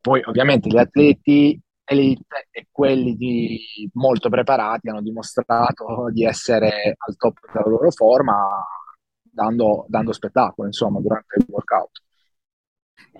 Poi 0.00 0.22
ovviamente 0.24 0.68
gli 0.68 0.78
atleti 0.78 1.60
elite 1.84 2.48
e 2.50 2.68
quelli 2.70 3.60
molto 3.94 4.28
preparati 4.28 4.88
hanno 4.88 5.02
dimostrato 5.02 6.10
di 6.12 6.24
essere 6.24 6.94
al 6.96 7.16
top 7.16 7.38
della 7.52 7.66
loro 7.66 7.90
forma 7.90 8.62
dando, 9.22 9.86
dando 9.88 10.12
spettacolo 10.12 10.66
insomma 10.68 11.00
durante 11.00 11.36
il 11.38 11.46
workout. 11.48 12.02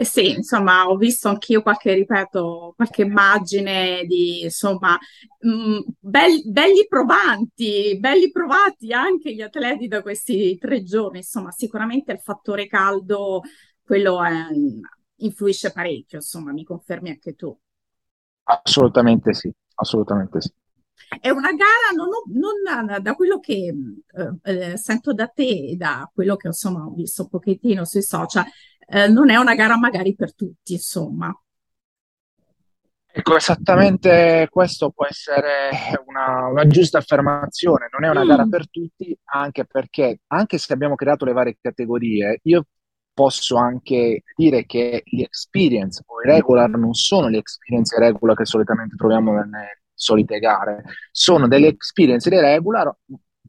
Eh 0.00 0.04
sì, 0.04 0.30
insomma, 0.30 0.88
ho 0.88 0.96
visto 0.96 1.28
anch'io 1.28 1.60
qualche, 1.60 1.92
ripeto, 1.92 2.74
qualche 2.76 3.02
immagine 3.02 4.04
di, 4.04 4.42
insomma, 4.42 4.96
mh, 5.40 5.50
mm, 5.50 5.78
belli, 5.98 6.42
belli 6.48 6.86
provanti, 6.86 7.98
belli 7.98 8.30
provati 8.30 8.92
anche 8.92 9.34
gli 9.34 9.40
atleti 9.40 9.88
da 9.88 10.00
questi 10.00 10.56
tre 10.56 10.84
giorni. 10.84 11.18
Insomma, 11.18 11.50
sicuramente 11.50 12.12
il 12.12 12.20
fattore 12.20 12.68
caldo, 12.68 13.42
quello 13.82 14.22
è, 14.22 14.46
influisce 15.16 15.72
parecchio, 15.72 16.18
insomma, 16.18 16.52
mi 16.52 16.62
confermi 16.62 17.10
anche 17.10 17.34
tu. 17.34 17.58
Assolutamente 18.44 19.34
sì, 19.34 19.52
assolutamente 19.74 20.40
sì. 20.40 20.52
È 21.20 21.30
una 21.30 21.50
gara, 21.54 21.90
non, 21.96 22.08
non, 22.38 23.02
da 23.02 23.14
quello 23.14 23.40
che 23.40 23.74
eh, 24.14 24.38
eh, 24.42 24.76
sento 24.76 25.12
da 25.12 25.26
te 25.26 25.70
e 25.70 25.74
da 25.74 26.08
quello 26.14 26.36
che 26.36 26.48
insomma 26.48 26.84
ho 26.84 26.92
visto 26.92 27.22
un 27.22 27.28
pochettino 27.30 27.84
sui 27.84 28.02
social, 28.02 28.44
eh, 28.90 29.08
non 29.08 29.30
è 29.30 29.36
una 29.36 29.54
gara 29.54 29.76
magari 29.76 30.14
per 30.14 30.34
tutti, 30.34 30.72
insomma. 30.72 31.32
Ecco, 33.10 33.36
esattamente 33.36 34.46
questo 34.50 34.90
può 34.90 35.06
essere 35.06 35.70
una, 36.06 36.46
una 36.46 36.66
giusta 36.66 36.98
affermazione, 36.98 37.88
non 37.90 38.04
è 38.04 38.10
una 38.10 38.24
mm. 38.24 38.28
gara 38.28 38.46
per 38.46 38.70
tutti, 38.70 39.16
anche 39.24 39.64
perché, 39.66 40.20
anche 40.28 40.58
se 40.58 40.72
abbiamo 40.72 40.94
creato 40.94 41.24
le 41.24 41.32
varie 41.32 41.58
categorie, 41.60 42.38
io 42.44 42.64
posso 43.12 43.56
anche 43.56 44.22
dire 44.36 44.64
che 44.66 45.02
gli 45.04 45.22
experience 45.22 46.02
o 46.06 46.22
i 46.22 46.26
regular 46.26 46.70
non 46.70 46.94
sono 46.94 47.28
gli 47.28 47.36
experience 47.36 47.98
regular 47.98 48.36
che 48.36 48.46
solitamente 48.46 48.94
troviamo 48.94 49.32
nelle 49.32 49.82
solite 49.92 50.38
gare, 50.38 50.84
sono 51.10 51.48
delle 51.48 51.66
experience 51.66 52.30
regular 52.30 52.94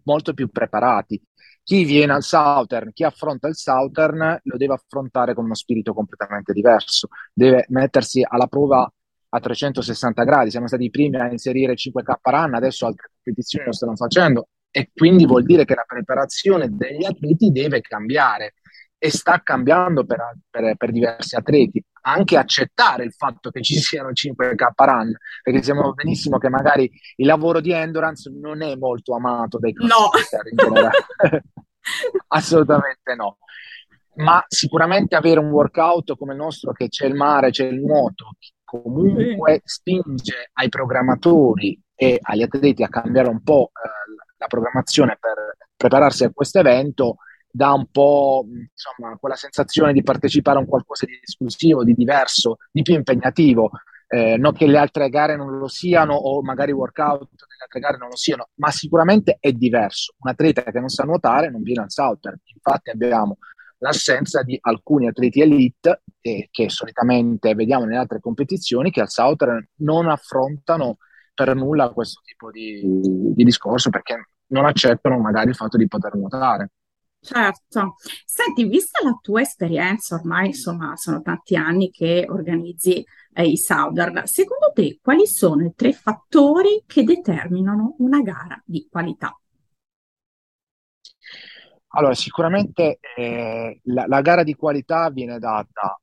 molto 0.03 0.33
più 0.33 0.49
preparati. 0.49 1.21
Chi 1.63 1.83
viene 1.83 2.13
al 2.13 2.23
Southern, 2.23 2.91
chi 2.93 3.03
affronta 3.03 3.47
il 3.47 3.55
Southern, 3.55 4.39
lo 4.43 4.57
deve 4.57 4.73
affrontare 4.73 5.33
con 5.33 5.45
uno 5.45 5.53
spirito 5.53 5.93
completamente 5.93 6.51
diverso, 6.51 7.09
deve 7.33 7.65
mettersi 7.69 8.25
alla 8.27 8.47
prova 8.47 8.91
a 9.29 9.39
360 9.39 10.23
gradi. 10.23 10.49
Siamo 10.49 10.67
stati 10.67 10.85
i 10.85 10.89
primi 10.89 11.17
a 11.17 11.29
inserire 11.29 11.75
5K 11.75 12.15
run, 12.21 12.55
adesso 12.55 12.85
altre 12.87 13.09
competizioni 13.13 13.65
lo 13.65 13.73
stanno 13.73 13.95
facendo. 13.95 14.47
E 14.71 14.91
quindi 14.93 15.25
vuol 15.25 15.43
dire 15.43 15.65
che 15.65 15.75
la 15.75 15.85
preparazione 15.85 16.69
degli 16.69 17.03
atleti 17.03 17.51
deve 17.51 17.81
cambiare 17.81 18.53
e 19.01 19.09
sta 19.09 19.41
cambiando 19.41 20.05
per, 20.05 20.37
per, 20.49 20.75
per, 20.75 20.91
diversi 20.91 21.35
atleti. 21.35 21.83
Anche 22.01 22.37
accettare 22.37 23.05
il 23.05 23.13
fatto 23.13 23.49
che 23.49 23.61
ci 23.61 23.75
siano 23.79 24.09
5K 24.09 24.67
run, 24.75 25.15
perché 25.41 25.63
sappiamo 25.63 25.93
benissimo 25.93 26.37
che 26.37 26.49
magari 26.49 26.91
il 27.15 27.25
lavoro 27.25 27.61
di 27.61 27.71
endurance 27.71 28.29
non 28.29 28.61
è 28.61 28.75
molto 28.75 29.15
amato 29.15 29.57
dai 29.57 29.73
crossfitter 29.73 30.43
no. 30.43 30.49
in 30.49 30.55
generale. 30.55 30.97
Assolutamente 32.27 33.15
no. 33.15 33.37
Ma 34.15 34.43
sicuramente 34.47 35.15
avere 35.15 35.39
un 35.39 35.49
workout 35.49 36.17
come 36.17 36.33
il 36.33 36.39
nostro, 36.39 36.73
che 36.73 36.89
c'è 36.89 37.05
il 37.05 37.15
mare, 37.15 37.51
c'è 37.51 37.65
il 37.65 37.79
nuoto, 37.79 38.31
comunque 38.65 39.61
spinge 39.63 40.49
ai 40.53 40.67
programmatori 40.67 41.79
e 41.95 42.19
agli 42.21 42.41
atleti 42.41 42.83
a 42.83 42.89
cambiare 42.89 43.29
un 43.29 43.41
po' 43.41 43.71
eh, 43.73 44.27
la 44.37 44.47
programmazione 44.47 45.17
per 45.17 45.55
prepararsi 45.75 46.25
a 46.25 46.31
questo 46.31 46.59
evento 46.59 47.15
dà 47.51 47.73
un 47.73 47.87
po' 47.87 48.45
insomma, 48.47 49.17
quella 49.17 49.35
sensazione 49.35 49.93
di 49.93 50.03
partecipare 50.03 50.57
a 50.57 50.61
un 50.61 50.67
qualcosa 50.67 51.05
di 51.05 51.19
esclusivo, 51.21 51.83
di 51.83 51.93
diverso, 51.93 52.57
di 52.71 52.81
più 52.81 52.95
impegnativo. 52.95 53.71
Eh, 54.11 54.37
non 54.37 54.53
che 54.53 54.65
le 54.65 54.79
altre 54.79 55.07
gare 55.09 55.35
non 55.35 55.59
lo 55.59 55.67
siano 55.67 56.15
o 56.15 56.41
magari 56.41 56.71
i 56.71 56.73
workout 56.73 57.19
delle 57.29 57.61
altre 57.61 57.79
gare 57.79 57.97
non 57.97 58.09
lo 58.09 58.15
siano, 58.15 58.49
ma 58.55 58.71
sicuramente 58.71 59.37
è 59.39 59.51
diverso. 59.51 60.15
Un 60.19 60.31
atleta 60.31 60.63
che 60.63 60.79
non 60.79 60.89
sa 60.89 61.03
nuotare 61.03 61.51
non 61.51 61.61
viene 61.61 61.83
al 61.83 61.91
Southern. 61.91 62.39
Infatti 62.43 62.89
abbiamo 62.89 63.37
l'assenza 63.79 64.41
di 64.43 64.57
alcuni 64.61 65.07
atleti 65.07 65.41
elite 65.41 66.01
eh, 66.21 66.49
che 66.51 66.69
solitamente 66.69 67.53
vediamo 67.55 67.85
nelle 67.85 67.97
altre 67.97 68.19
competizioni 68.19 68.91
che 68.91 69.01
al 69.01 69.09
Southern 69.09 69.65
non 69.77 70.07
affrontano 70.09 70.97
per 71.33 71.55
nulla 71.55 71.89
questo 71.91 72.21
tipo 72.23 72.51
di, 72.51 72.81
di 73.33 73.43
discorso 73.43 73.89
perché 73.89 74.29
non 74.47 74.65
accettano 74.65 75.19
magari 75.19 75.49
il 75.49 75.55
fatto 75.55 75.77
di 75.77 75.87
poter 75.87 76.15
nuotare. 76.15 76.71
Certo. 77.21 77.95
Senti, 78.25 78.63
vista 78.65 79.03
la 79.03 79.17
tua 79.21 79.41
esperienza, 79.41 80.15
ormai 80.15 80.47
insomma 80.47 80.95
sono 80.95 81.21
tanti 81.21 81.55
anni 81.55 81.91
che 81.91 82.25
organizzi 82.29 83.05
eh, 83.33 83.45
i 83.45 83.57
Southern, 83.57 84.25
secondo 84.25 84.71
te 84.73 84.99
quali 85.01 85.27
sono 85.27 85.65
i 85.65 85.73
tre 85.75 85.91
fattori 85.91 86.83
che 86.87 87.03
determinano 87.03 87.95
una 87.99 88.21
gara 88.21 88.61
di 88.65 88.87
qualità? 88.89 89.37
Allora, 91.91 92.13
sicuramente 92.13 92.99
eh, 93.15 93.79
la, 93.83 94.05
la, 94.07 94.21
gara 94.21 94.43
di 94.43 94.53
qualità 94.53 95.09
viene 95.09 95.39
data 95.39 95.99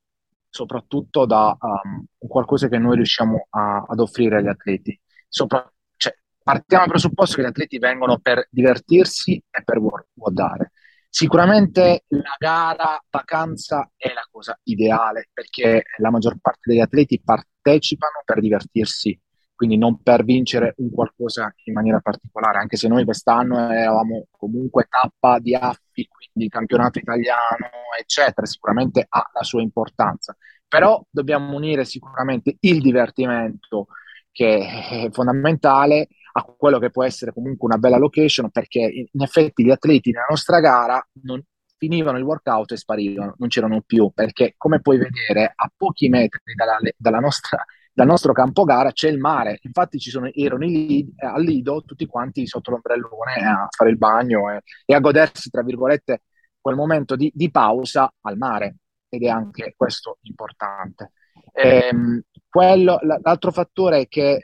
soprattutto 0.48 1.26
da 1.26 1.56
um, 1.60 2.04
qualcosa 2.18 2.68
che 2.68 2.78
noi 2.78 2.96
riusciamo 2.96 3.46
a, 3.50 3.84
ad 3.88 4.00
offrire 4.00 4.38
agli 4.38 4.48
atleti. 4.48 4.98
Sopra, 5.28 5.70
cioè, 5.96 6.16
partiamo 6.42 6.84
dal 6.84 6.92
presupposto 6.92 7.36
che 7.36 7.42
gli 7.42 7.46
atleti 7.46 7.78
vengono 7.78 8.18
per 8.18 8.48
divertirsi 8.50 9.42
e 9.50 9.62
per 9.62 9.80
guardare. 10.12 10.72
Sicuramente 11.16 12.04
la 12.08 12.34
gara 12.36 13.02
vacanza 13.08 13.90
è 13.96 14.12
la 14.12 14.28
cosa 14.30 14.60
ideale 14.64 15.30
perché 15.32 15.84
la 15.96 16.10
maggior 16.10 16.36
parte 16.42 16.60
degli 16.64 16.80
atleti 16.80 17.22
partecipano 17.24 18.20
per 18.22 18.38
divertirsi, 18.38 19.18
quindi 19.54 19.78
non 19.78 20.02
per 20.02 20.24
vincere 20.24 20.74
un 20.76 20.90
qualcosa 20.90 21.50
in 21.64 21.72
maniera 21.72 22.00
particolare, 22.00 22.58
anche 22.58 22.76
se 22.76 22.88
noi 22.88 23.06
quest'anno 23.06 23.70
eravamo 23.70 24.26
comunque 24.30 24.88
tappa 24.90 25.38
di 25.38 25.54
affi, 25.54 26.06
quindi 26.06 26.50
campionato 26.50 26.98
italiano, 26.98 27.70
eccetera, 27.98 28.46
sicuramente 28.46 29.06
ha 29.08 29.30
la 29.32 29.42
sua 29.42 29.62
importanza. 29.62 30.36
Però 30.68 31.02
dobbiamo 31.08 31.56
unire 31.56 31.86
sicuramente 31.86 32.58
il 32.60 32.82
divertimento, 32.82 33.86
che 34.30 35.06
è 35.06 35.08
fondamentale, 35.12 36.08
a 36.38 36.42
quello 36.42 36.78
che 36.78 36.90
può 36.90 37.02
essere 37.02 37.32
comunque 37.32 37.66
una 37.66 37.78
bella 37.78 37.96
location, 37.96 38.50
perché 38.50 38.80
in 38.80 39.22
effetti 39.22 39.64
gli 39.64 39.70
atleti 39.70 40.10
nella 40.10 40.26
nostra 40.28 40.60
gara 40.60 41.04
non 41.22 41.42
finivano 41.78 42.18
il 42.18 42.24
workout 42.24 42.72
e 42.72 42.76
sparivano, 42.76 43.34
non 43.38 43.48
c'erano 43.48 43.80
più, 43.80 44.10
perché 44.12 44.54
come 44.56 44.80
puoi 44.80 44.98
vedere 44.98 45.52
a 45.54 45.70
pochi 45.74 46.08
metri 46.08 46.54
dalla, 46.54 46.78
dalla 46.96 47.20
nostra, 47.20 47.64
dal 47.92 48.06
nostro 48.06 48.34
campo 48.34 48.64
gara 48.64 48.92
c'è 48.92 49.08
il 49.08 49.18
mare, 49.18 49.58
infatti 49.62 49.98
ci 49.98 50.10
sono, 50.10 50.30
erano 50.30 50.66
i, 50.66 51.10
al 51.16 51.42
Lido 51.42 51.82
tutti 51.82 52.06
quanti 52.06 52.46
sotto 52.46 52.70
l'ombrellone 52.70 53.34
a 53.34 53.68
fare 53.70 53.90
il 53.90 53.96
bagno 53.96 54.50
e, 54.50 54.60
e 54.84 54.94
a 54.94 55.00
godersi, 55.00 55.48
tra 55.48 55.62
virgolette, 55.62 56.22
quel 56.60 56.76
momento 56.76 57.16
di, 57.16 57.30
di, 57.34 57.50
pausa 57.50 58.12
al 58.20 58.36
mare 58.36 58.76
ed 59.08 59.22
è 59.22 59.28
anche 59.28 59.72
questo 59.74 60.18
importante. 60.22 61.12
Ehm, 61.52 62.20
quello, 62.48 62.98
l'altro 63.22 63.52
fattore 63.52 64.08
che 64.08 64.32
eh, 64.32 64.42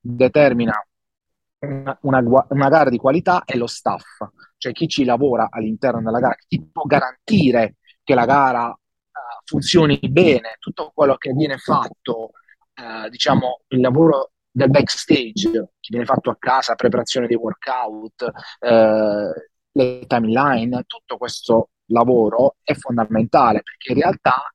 determina 0.00 0.74
una, 1.58 1.98
una, 2.48 2.68
gara 2.68 2.90
di 2.90 2.98
qualità 2.98 3.44
è 3.44 3.56
lo 3.56 3.66
staff, 3.66 4.04
cioè 4.58 4.72
chi 4.72 4.88
ci 4.88 5.04
lavora 5.04 5.48
all'interno 5.50 6.02
della 6.02 6.20
gara, 6.20 6.36
chi 6.46 6.62
può 6.70 6.84
garantire 6.84 7.76
che 8.02 8.14
la 8.14 8.24
gara 8.24 8.68
uh, 8.68 8.76
funzioni 9.44 9.98
bene, 10.10 10.56
tutto 10.58 10.92
quello 10.94 11.16
che 11.16 11.32
viene 11.32 11.56
fatto, 11.56 12.30
uh, 12.74 13.08
diciamo, 13.08 13.62
il 13.68 13.80
lavoro 13.80 14.32
del 14.56 14.70
backstage 14.70 15.50
che 15.50 15.88
viene 15.90 16.06
fatto 16.06 16.30
a 16.30 16.36
casa, 16.38 16.74
preparazione 16.76 17.26
dei 17.26 17.36
workout, 17.36 18.30
eh, 18.60 19.50
le 19.70 20.06
timeline, 20.06 20.84
tutto 20.86 21.18
questo 21.18 21.68
lavoro 21.88 22.56
è 22.62 22.72
fondamentale 22.72 23.60
perché 23.62 23.92
in 23.92 23.98
realtà 23.98 24.50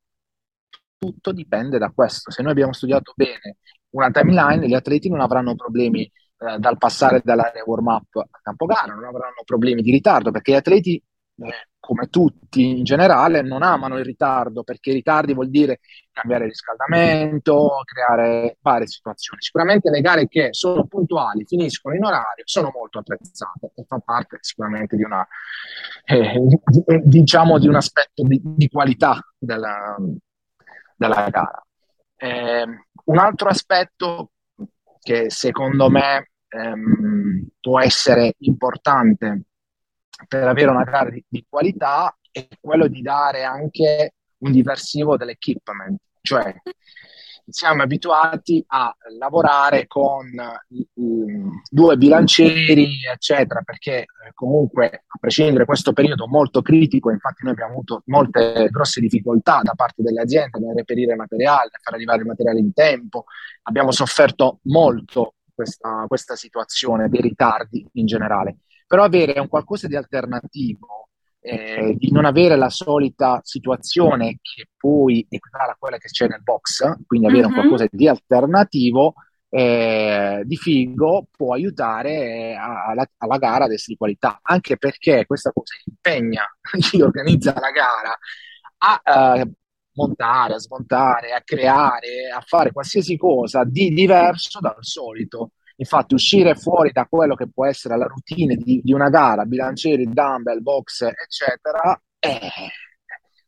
tutto 0.98 1.32
dipende 1.32 1.78
da 1.78 1.92
questo. 1.94 2.32
Se 2.32 2.42
noi 2.42 2.52
abbiamo 2.52 2.74
studiato 2.74 3.14
bene 3.16 3.58
una 3.92 4.10
timeline, 4.10 4.68
gli 4.68 4.74
atleti 4.74 5.08
non 5.08 5.20
avranno 5.22 5.56
problemi 5.56 6.10
eh, 6.42 6.58
dal 6.58 6.78
passare 6.78 7.22
dall'area 7.24 7.64
warm-up 7.64 8.16
a 8.16 8.40
campo 8.42 8.66
gara, 8.66 8.94
non 8.94 9.04
avranno 9.04 9.44
problemi 9.46 9.82
di 9.82 9.92
ritardo 9.92 10.32
perché 10.32 10.54
gli 10.54 10.56
atleti 10.56 11.04
eh, 11.44 11.68
come 11.80 12.08
tutti 12.10 12.78
in 12.78 12.84
generale, 12.84 13.42
non 13.42 13.64
amano 13.64 13.98
il 13.98 14.06
ritardo, 14.06 14.64
perché 14.64 14.94
ritardi 14.94 15.34
vuol 15.34 15.50
dire 15.50 15.80
cambiare 16.12 16.46
riscaldamento, 16.46 17.82
creare 17.84 18.58
varie 18.62 18.86
situazioni. 18.88 19.42
Sicuramente 19.42 19.90
le 19.90 20.02
gare 20.02 20.28
che 20.28 20.50
sono 20.52 20.86
puntuali, 20.86 21.44
finiscono 21.46 21.96
in 21.96 22.04
orario, 22.04 22.44
sono 22.46 22.72
molto 22.74 23.00
apprezzate 23.00 23.72
e 23.76 23.84
fa 23.88 24.00
parte 24.00 24.38
sicuramente 24.42 24.96
di 24.96 25.04
una, 25.04 25.28
eh, 26.06 26.40
diciamo, 27.04 27.58
di 27.58 27.68
un 27.68 27.76
aspetto 27.76 28.24
di, 28.24 28.40
di 28.44 28.70
qualità 28.70 29.20
della, 29.38 29.96
della 30.96 31.30
gara. 31.30 31.66
Eh, 32.16 32.66
un 33.06 33.18
altro 33.18 33.50
aspetto 33.50 34.32
che 35.02 35.32
secondo 35.32 35.90
me 35.90 36.31
ehm, 36.52 37.48
può 37.60 37.80
essere 37.80 38.36
importante 38.40 39.44
per 40.28 40.48
avere 40.48 40.70
una 40.70 40.84
gara 40.84 41.10
di, 41.10 41.24
di 41.28 41.46
qualità 41.48 42.16
è 42.32 42.48
quello 42.60 42.88
di 42.88 43.02
dare 43.02 43.44
anche 43.44 44.14
un 44.38 44.52
diversivo 44.52 45.18
dell'equipment, 45.18 46.00
cioè 46.22 46.54
siamo 47.48 47.82
abituati 47.82 48.64
a 48.68 48.96
lavorare 49.18 49.88
con 49.88 50.30
um, 50.94 51.62
due 51.70 51.98
bilancieri, 51.98 53.06
eccetera, 53.12 53.62
perché 53.62 54.00
eh, 54.02 54.06
comunque, 54.34 55.04
a 55.08 55.18
prescindere 55.20 55.60
da 55.60 55.66
questo 55.66 55.94
periodo 55.94 56.28
molto 56.28 56.62
critico, 56.62 57.12
infatti 57.12 57.44
noi 57.44 57.54
abbiamo 57.54 57.74
avuto 57.74 58.04
molte 58.06 58.68
grosse 58.70 59.02
difficoltà 59.02 59.62
da 59.64 59.74
parte 59.76 60.02
delle 60.02 60.22
aziende 60.22 60.60
nel 60.60 60.76
reperire 60.76 61.16
materiale, 61.16 61.70
nel 61.72 61.82
far 61.82 61.94
arrivare 61.96 62.22
il 62.22 62.28
materiale 62.28 62.60
in 62.60 62.74
tempo, 62.74 63.26
abbiamo 63.64 63.92
sofferto 63.92 64.60
molto 64.64 65.36
questa, 65.54 66.06
questa 66.08 66.36
situazione 66.36 67.10
dei 67.10 67.22
ritardi 67.22 67.88
in 67.94 68.06
generale 68.06 68.58
però 68.92 69.06
avere 69.06 69.40
un 69.40 69.48
qualcosa 69.48 69.88
di 69.88 69.96
alternativo, 69.96 71.08
eh, 71.40 71.96
di 71.98 72.12
non 72.12 72.26
avere 72.26 72.58
la 72.58 72.70
solita 72.70 73.40
situazione 73.42 74.40
che 74.42 74.68
poi 74.76 75.26
equivale 75.30 75.72
a 75.72 75.78
quella 75.80 75.98
che 75.98 76.10
c'è 76.10 76.28
nel 76.28 76.44
box, 76.44 76.98
quindi 77.08 77.26
avere 77.28 77.44
uh-huh. 77.44 77.54
un 77.54 77.54
qualcosa 77.54 77.88
di 77.90 78.10
alternativo, 78.10 79.14
eh, 79.48 80.42
di 80.44 80.58
figo 80.58 81.28
può 81.32 81.54
aiutare 81.54 82.54
alla, 82.60 83.10
alla, 83.20 83.38
gara 83.38 83.64
ad 83.64 83.72
essere 83.72 83.94
di 83.94 83.98
qualità, 83.98 84.42
anche 84.42 84.76
perché 84.76 85.26
questa 85.26 85.54
cosa 85.54 85.74
impegna 85.86 86.44
chi 86.78 87.02
organizza 87.02 87.54
la 87.54 87.72
gara 87.72 88.20
a 88.84 89.38
uh, 89.40 89.52
montare, 89.94 90.56
a 90.56 90.60
smontare, 90.60 91.34
a 91.34 91.42
creare, 91.44 92.30
a 92.34 92.42
fare 92.46 92.72
qualsiasi 92.72 93.18
cosa 93.18 93.64
di 93.64 93.90
diverso 93.90 94.60
dal 94.60 94.78
solito. 94.80 95.52
Infatti 95.78 96.14
uscire 96.14 96.56
fuori 96.56 96.92
da 96.92 97.08
quello 97.08 97.36
che 97.36 97.50
può 97.50 97.66
essere 97.66 97.98
la 97.98 98.06
routine 98.06 98.56
di, 98.56 98.82
di 98.84 98.94
una 98.94 99.10
gara, 99.10 99.46
bilancieri, 99.46 100.06
dumbbell, 100.06 100.62
box, 100.62 101.02
eccetera, 101.02 102.00
eh, 102.20 102.40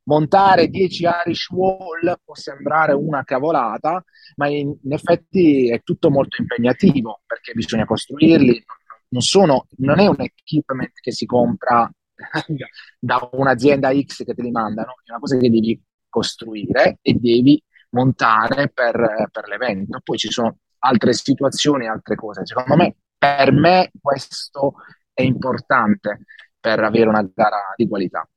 montare 0.05 0.67
10 0.67 1.05
Irish 1.25 1.49
wall 1.49 2.15
può 2.23 2.35
sembrare 2.35 2.93
una 2.93 3.23
cavolata, 3.23 4.03
ma 4.35 4.47
in, 4.47 4.75
in, 4.81 4.93
effetti 4.93 5.69
è 5.69 5.81
tutto 5.83 6.09
molto 6.09 6.41
impegnativo 6.41 7.21
perché 7.25 7.53
bisogna 7.53 7.85
costruirli. 7.85 8.63
Non, 9.09 9.21
sono, 9.21 9.67
non 9.77 9.99
è 9.99 10.07
un 10.07 10.19
equipment 10.19 10.93
che 10.99 11.11
si 11.11 11.27
compra 11.27 11.89
da 12.99 13.29
un'azienda 13.31 13.91
X 13.93 14.23
che 14.23 14.33
te 14.33 14.41
li 14.41 14.49
mandano, 14.49 14.95
è 15.05 15.11
una 15.11 15.19
cosa 15.19 15.37
che 15.37 15.49
devi 15.49 15.79
costruire 16.13 16.99
e 17.01 17.13
devi 17.13 17.61
montare 17.89 18.69
per, 18.69 19.29
per 19.31 19.47
l'evento. 19.47 19.99
Poi 20.03 20.17
ci 20.17 20.29
sono 20.29 20.57
altre 20.79 21.13
situazioni, 21.13 21.87
altre 21.87 22.15
cose. 22.15 22.45
Secondo 22.45 22.75
me, 22.75 22.95
per 23.17 23.51
me 23.51 23.91
questo 23.99 24.75
è 25.11 25.23
importante 25.23 26.25
per 26.59 26.79
avere 26.79 27.09
una 27.09 27.27
gara 27.33 27.73
di 27.75 27.87
qualità. 27.87 28.27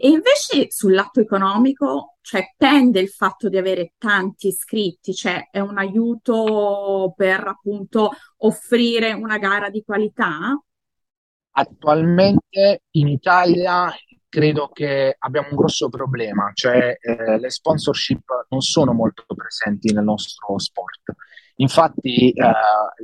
E 0.00 0.08
invece 0.08 0.70
sul 0.70 0.94
lato 0.94 1.20
economico, 1.20 2.16
cioè 2.20 2.54
pende 2.56 3.00
il 3.00 3.08
fatto 3.08 3.48
di 3.48 3.58
avere 3.58 3.94
tanti 3.98 4.46
iscritti, 4.46 5.12
cioè 5.12 5.48
è 5.50 5.58
un 5.58 5.78
aiuto 5.78 7.12
per 7.16 7.44
appunto 7.44 8.12
offrire 8.38 9.12
una 9.12 9.38
gara 9.38 9.70
di 9.70 9.82
qualità? 9.82 10.56
Attualmente 11.56 12.82
in 12.92 13.08
Italia 13.08 13.92
credo 14.34 14.68
che 14.72 15.14
abbiamo 15.16 15.50
un 15.50 15.56
grosso 15.56 15.88
problema, 15.88 16.50
cioè 16.54 16.98
eh, 17.00 17.38
le 17.38 17.50
sponsorship 17.50 18.46
non 18.48 18.62
sono 18.62 18.92
molto 18.92 19.24
presenti 19.32 19.92
nel 19.92 20.02
nostro 20.02 20.58
sport. 20.58 21.14
Infatti 21.58 22.32
eh, 22.32 22.50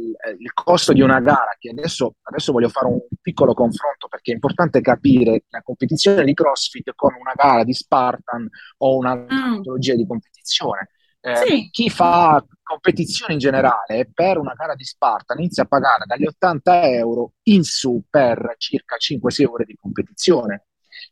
il, 0.01 0.41
il, 0.41 0.53
costo 0.53 0.93
di 0.93 1.03
una 1.03 1.21
gara, 1.21 1.55
che 1.57 1.71
adesso, 1.71 2.17
adesso, 2.23 2.51
voglio 2.51 2.69
fare 2.69 2.87
un 2.87 2.99
piccolo 3.23 3.55
confronto 3.55 4.09
perché 4.09 4.33
è 4.33 4.35
importante 4.35 4.81
capire 4.81 5.45
la 5.51 5.63
competizione 5.63 6.25
di 6.25 6.35
CrossFit 6.35 6.95
con 6.97 7.15
una 7.15 7.33
gara 7.37 7.63
di 7.63 7.75
Spartan 7.75 8.49
o 8.79 8.97
una 8.97 9.15
mm. 9.15 9.51
metodologia 9.53 9.95
di 9.95 10.05
competizione. 10.05 10.89
Eh, 11.21 11.37
sì. 11.37 11.69
Chi 11.71 11.91
fa 11.91 12.45
competizione 12.61 13.35
in 13.35 13.39
generale 13.39 14.11
per 14.13 14.37
una 14.37 14.55
gara 14.55 14.75
di 14.75 14.85
Spartan 14.85 15.39
inizia 15.39 15.63
a 15.63 15.67
pagare 15.67 16.07
dagli 16.07 16.27
80 16.27 16.89
euro 16.89 17.35
in 17.45 17.63
su 17.63 18.03
per 18.11 18.57
circa 18.59 18.97
5-6 18.97 19.45
ore 19.47 19.65
di 19.65 19.77
competizione. 19.81 20.65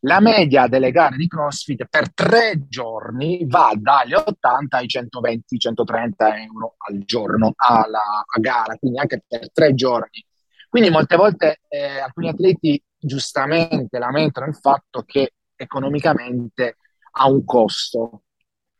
La 0.02 0.20
media 0.20 0.68
delle 0.68 0.92
gare 0.92 1.16
di 1.16 1.26
CrossFit 1.26 1.86
per 1.88 2.14
tre 2.14 2.66
giorni 2.68 3.44
va 3.48 3.72
dagli 3.74 4.14
80 4.14 4.76
ai 4.76 4.86
120-130 4.86 6.14
euro 6.44 6.76
al 6.78 6.98
giorno 7.04 7.52
alla, 7.56 8.24
a 8.24 8.40
gara, 8.40 8.76
quindi 8.76 8.98
anche 8.98 9.24
per 9.26 9.50
tre 9.50 9.74
giorni. 9.74 10.24
Quindi 10.68 10.90
molte 10.90 11.16
volte 11.16 11.60
eh, 11.68 11.98
alcuni 11.98 12.28
atleti 12.28 12.80
giustamente 12.96 13.98
lamentano 13.98 14.46
il 14.46 14.54
fatto 14.54 15.02
che 15.04 15.32
economicamente 15.56 16.76
ha 17.12 17.28
un 17.28 17.44
costo. 17.44 18.22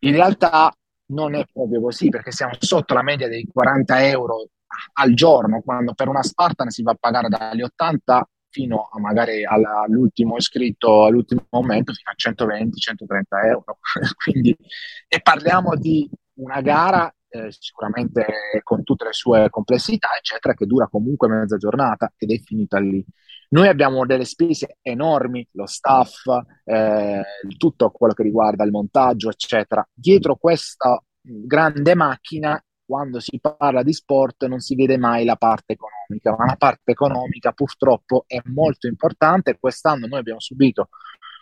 In 0.01 0.13
realtà 0.13 0.73
non 1.07 1.35
è 1.35 1.45
proprio 1.53 1.81
così, 1.81 2.11
perché 2.11 2.31
siamo 2.31 2.53
sotto 2.59 2.95
la 2.95 3.03
media 3.03 3.27
dei 3.27 3.49
40 3.53 4.07
euro 4.07 4.49
al 4.95 5.15
giorno, 5.15 5.63
quando 5.63 5.95
per 5.95 6.09
una 6.09 6.23
Spartan 6.23 6.69
si 6.69 6.83
va 6.83 6.93
a 6.93 6.97
pagare 6.99 7.29
dagli 7.29 7.63
80 7.63 8.29
fino 8.51 8.89
a 8.93 9.01
magari 9.01 9.45
all'ultimo 9.45 10.37
iscritto, 10.37 11.05
all'ultimo 11.05 11.47
momento, 11.51 11.93
fino 11.93 12.11
a 12.11 12.45
120-130 12.47 13.47
euro. 13.47 13.79
Quindi, 14.23 14.57
e 15.07 15.21
parliamo 15.21 15.77
di 15.77 16.09
una 16.35 16.61
gara 16.61 17.13
eh, 17.31 17.53
sicuramente 17.53 18.25
con 18.63 18.83
tutte 18.85 19.05
le 19.05 19.13
sue 19.13 19.51
complessità, 19.51 20.09
eccetera, 20.17 20.55
che 20.55 20.67
dura 20.67 20.89
comunque 20.89 21.29
mezza 21.29 21.57
giornata 21.57 22.13
ed 22.17 22.31
è 22.31 22.39
finita 22.39 22.79
lì. 22.79 23.05
Noi 23.51 23.69
abbiamo 23.69 24.05
delle 24.05 24.25
spese 24.25 24.79
enormi, 24.83 25.47
lo 25.53 25.67
staff, 25.67 26.25
eh, 26.65 27.23
tutto 27.57 27.91
quello 27.91 28.13
che 28.13 28.23
riguarda 28.23 28.65
il 28.65 28.71
montaggio, 28.71 29.31
eccetera. 29.31 29.87
Dietro 29.93 30.37
questa 30.37 31.03
grande 31.21 31.95
macchina 31.95 32.63
quando 32.89 33.21
si 33.21 33.39
parla 33.39 33.83
di 33.83 33.93
sport 33.93 34.47
non 34.47 34.61
si 34.61 34.75
vede 34.75 34.97
mai 34.97 35.27
la 35.27 35.37
parte 35.37 35.75
economica, 35.75 36.35
ma 36.35 36.47
la 36.47 36.57
parte 36.57 36.93
economica 36.93 37.53
purtroppo 37.53 38.25
è 38.27 38.41
molto 38.47 38.87
importante. 38.87 39.59
Quest'anno 39.61 40.07
noi 40.07 40.21
abbiamo 40.21 40.41
subito 40.41 40.89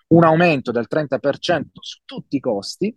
un 0.08 0.24
aumento 0.24 0.72
del 0.72 0.88
30% 0.90 1.66
su 1.74 2.00
tutti 2.04 2.34
i 2.34 2.40
costi, 2.40 2.96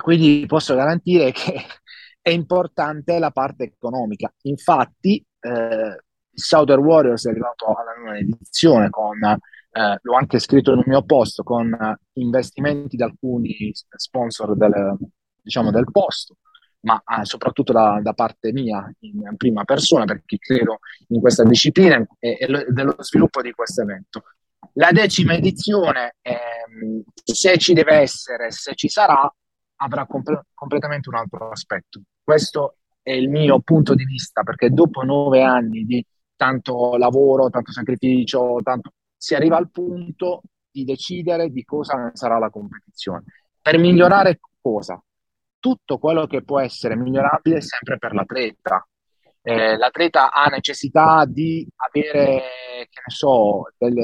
quindi 0.00 0.44
posso 0.46 0.76
garantire 0.76 1.32
che 1.32 1.60
è 2.22 2.30
importante 2.30 3.18
la 3.18 3.32
parte 3.32 3.64
economica. 3.64 4.32
Infatti, 4.42 5.24
eh, 5.40 6.04
Southern 6.32 6.84
Warriors 6.84 7.26
è 7.26 7.30
arrivato 7.30 7.66
alla 7.66 7.94
nuova 7.98 8.16
edizione 8.16 8.90
con, 8.90 9.20
eh, 9.24 9.98
l'ho 10.00 10.14
anche 10.14 10.38
scritto 10.38 10.72
nel 10.72 10.84
mio 10.86 11.02
post, 11.02 11.42
con 11.42 11.72
eh, 11.72 11.98
investimenti 12.20 12.94
di 12.94 13.02
alcuni 13.02 13.72
sponsor 13.72 14.56
del, 14.56 14.96
diciamo, 15.42 15.72
del 15.72 15.90
posto 15.90 16.36
ma 16.80 17.02
eh, 17.02 17.24
soprattutto 17.24 17.72
da, 17.72 18.00
da, 18.02 18.12
parte 18.12 18.52
mia 18.52 18.88
in 19.00 19.34
prima 19.36 19.64
persona, 19.64 20.04
perché 20.04 20.38
credo 20.38 20.78
in 21.08 21.20
questa 21.20 21.42
disciplina 21.44 22.04
e, 22.18 22.36
e 22.38 22.46
lo, 22.48 22.64
dello 22.68 22.94
sviluppo 22.98 23.42
di 23.42 23.52
questo 23.52 23.82
evento. 23.82 24.22
La 24.74 24.92
decima 24.92 25.34
edizione, 25.34 26.16
ehm, 26.20 27.02
se 27.24 27.58
ci 27.58 27.72
deve 27.72 27.96
essere, 27.96 28.50
se 28.50 28.74
ci 28.74 28.88
sarà, 28.88 29.32
avrà 29.76 30.06
comp- 30.06 30.44
completamente 30.54 31.08
un 31.08 31.16
altro 31.16 31.50
aspetto. 31.50 32.02
Questo 32.22 32.76
è 33.02 33.12
il 33.12 33.28
mio 33.28 33.60
punto 33.60 33.94
di 33.94 34.04
vista, 34.04 34.42
perché 34.42 34.70
dopo 34.70 35.02
nove 35.02 35.42
anni 35.42 35.84
di 35.84 36.04
tanto 36.34 36.96
lavoro, 36.96 37.48
tanto 37.48 37.72
sacrificio, 37.72 38.58
tanto, 38.62 38.90
si 39.16 39.34
arriva 39.34 39.56
al 39.56 39.70
punto 39.70 40.42
di 40.70 40.84
decidere 40.84 41.50
di 41.50 41.64
cosa 41.64 42.10
sarà 42.14 42.38
la 42.38 42.50
competizione. 42.50 43.24
Per 43.62 43.78
migliorare 43.78 44.38
cosa? 44.60 45.02
Tutto 45.58 45.98
quello 45.98 46.26
che 46.26 46.42
può 46.42 46.60
essere 46.60 46.96
migliorabile 46.96 47.60
sempre 47.60 47.98
per 47.98 48.14
l'atleta. 48.14 48.86
eh, 49.42 49.76
l'atleta 49.76 50.32
ha 50.32 50.46
necessità 50.48 51.24
di 51.26 51.66
avere, 51.76 52.42
che 52.88 53.00
ne 53.06 53.14
so, 53.14 53.64
del, 53.78 53.94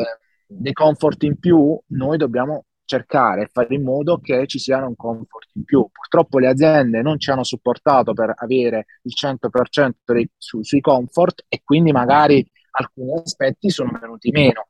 dei 0.46 0.72
comfort 0.72 1.22
in 1.24 1.38
più, 1.38 1.78
noi 1.88 2.16
dobbiamo 2.16 2.64
cercare 2.84 3.42
e 3.42 3.48
fare 3.50 3.74
in 3.74 3.82
modo 3.82 4.18
che 4.18 4.46
ci 4.46 4.58
siano 4.58 4.86
un 4.86 4.96
comfort 4.96 5.50
in 5.54 5.64
più. 5.64 5.86
Purtroppo 5.90 6.38
le 6.38 6.48
aziende 6.48 7.02
non 7.02 7.18
ci 7.18 7.30
hanno 7.30 7.44
supportato 7.44 8.12
per 8.12 8.32
avere 8.36 8.86
il 9.02 9.12
100% 9.14 9.90
dei, 10.04 10.28
su, 10.36 10.62
sui 10.62 10.80
comfort 10.80 11.44
e 11.48 11.62
quindi 11.64 11.92
magari 11.92 12.46
alcuni 12.72 13.14
aspetti 13.14 13.70
sono 13.70 13.96
venuti 13.98 14.30
meno. 14.30 14.66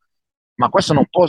Ma 0.54 0.68
questo 0.68 0.92
non 0.92 1.06
può, 1.08 1.26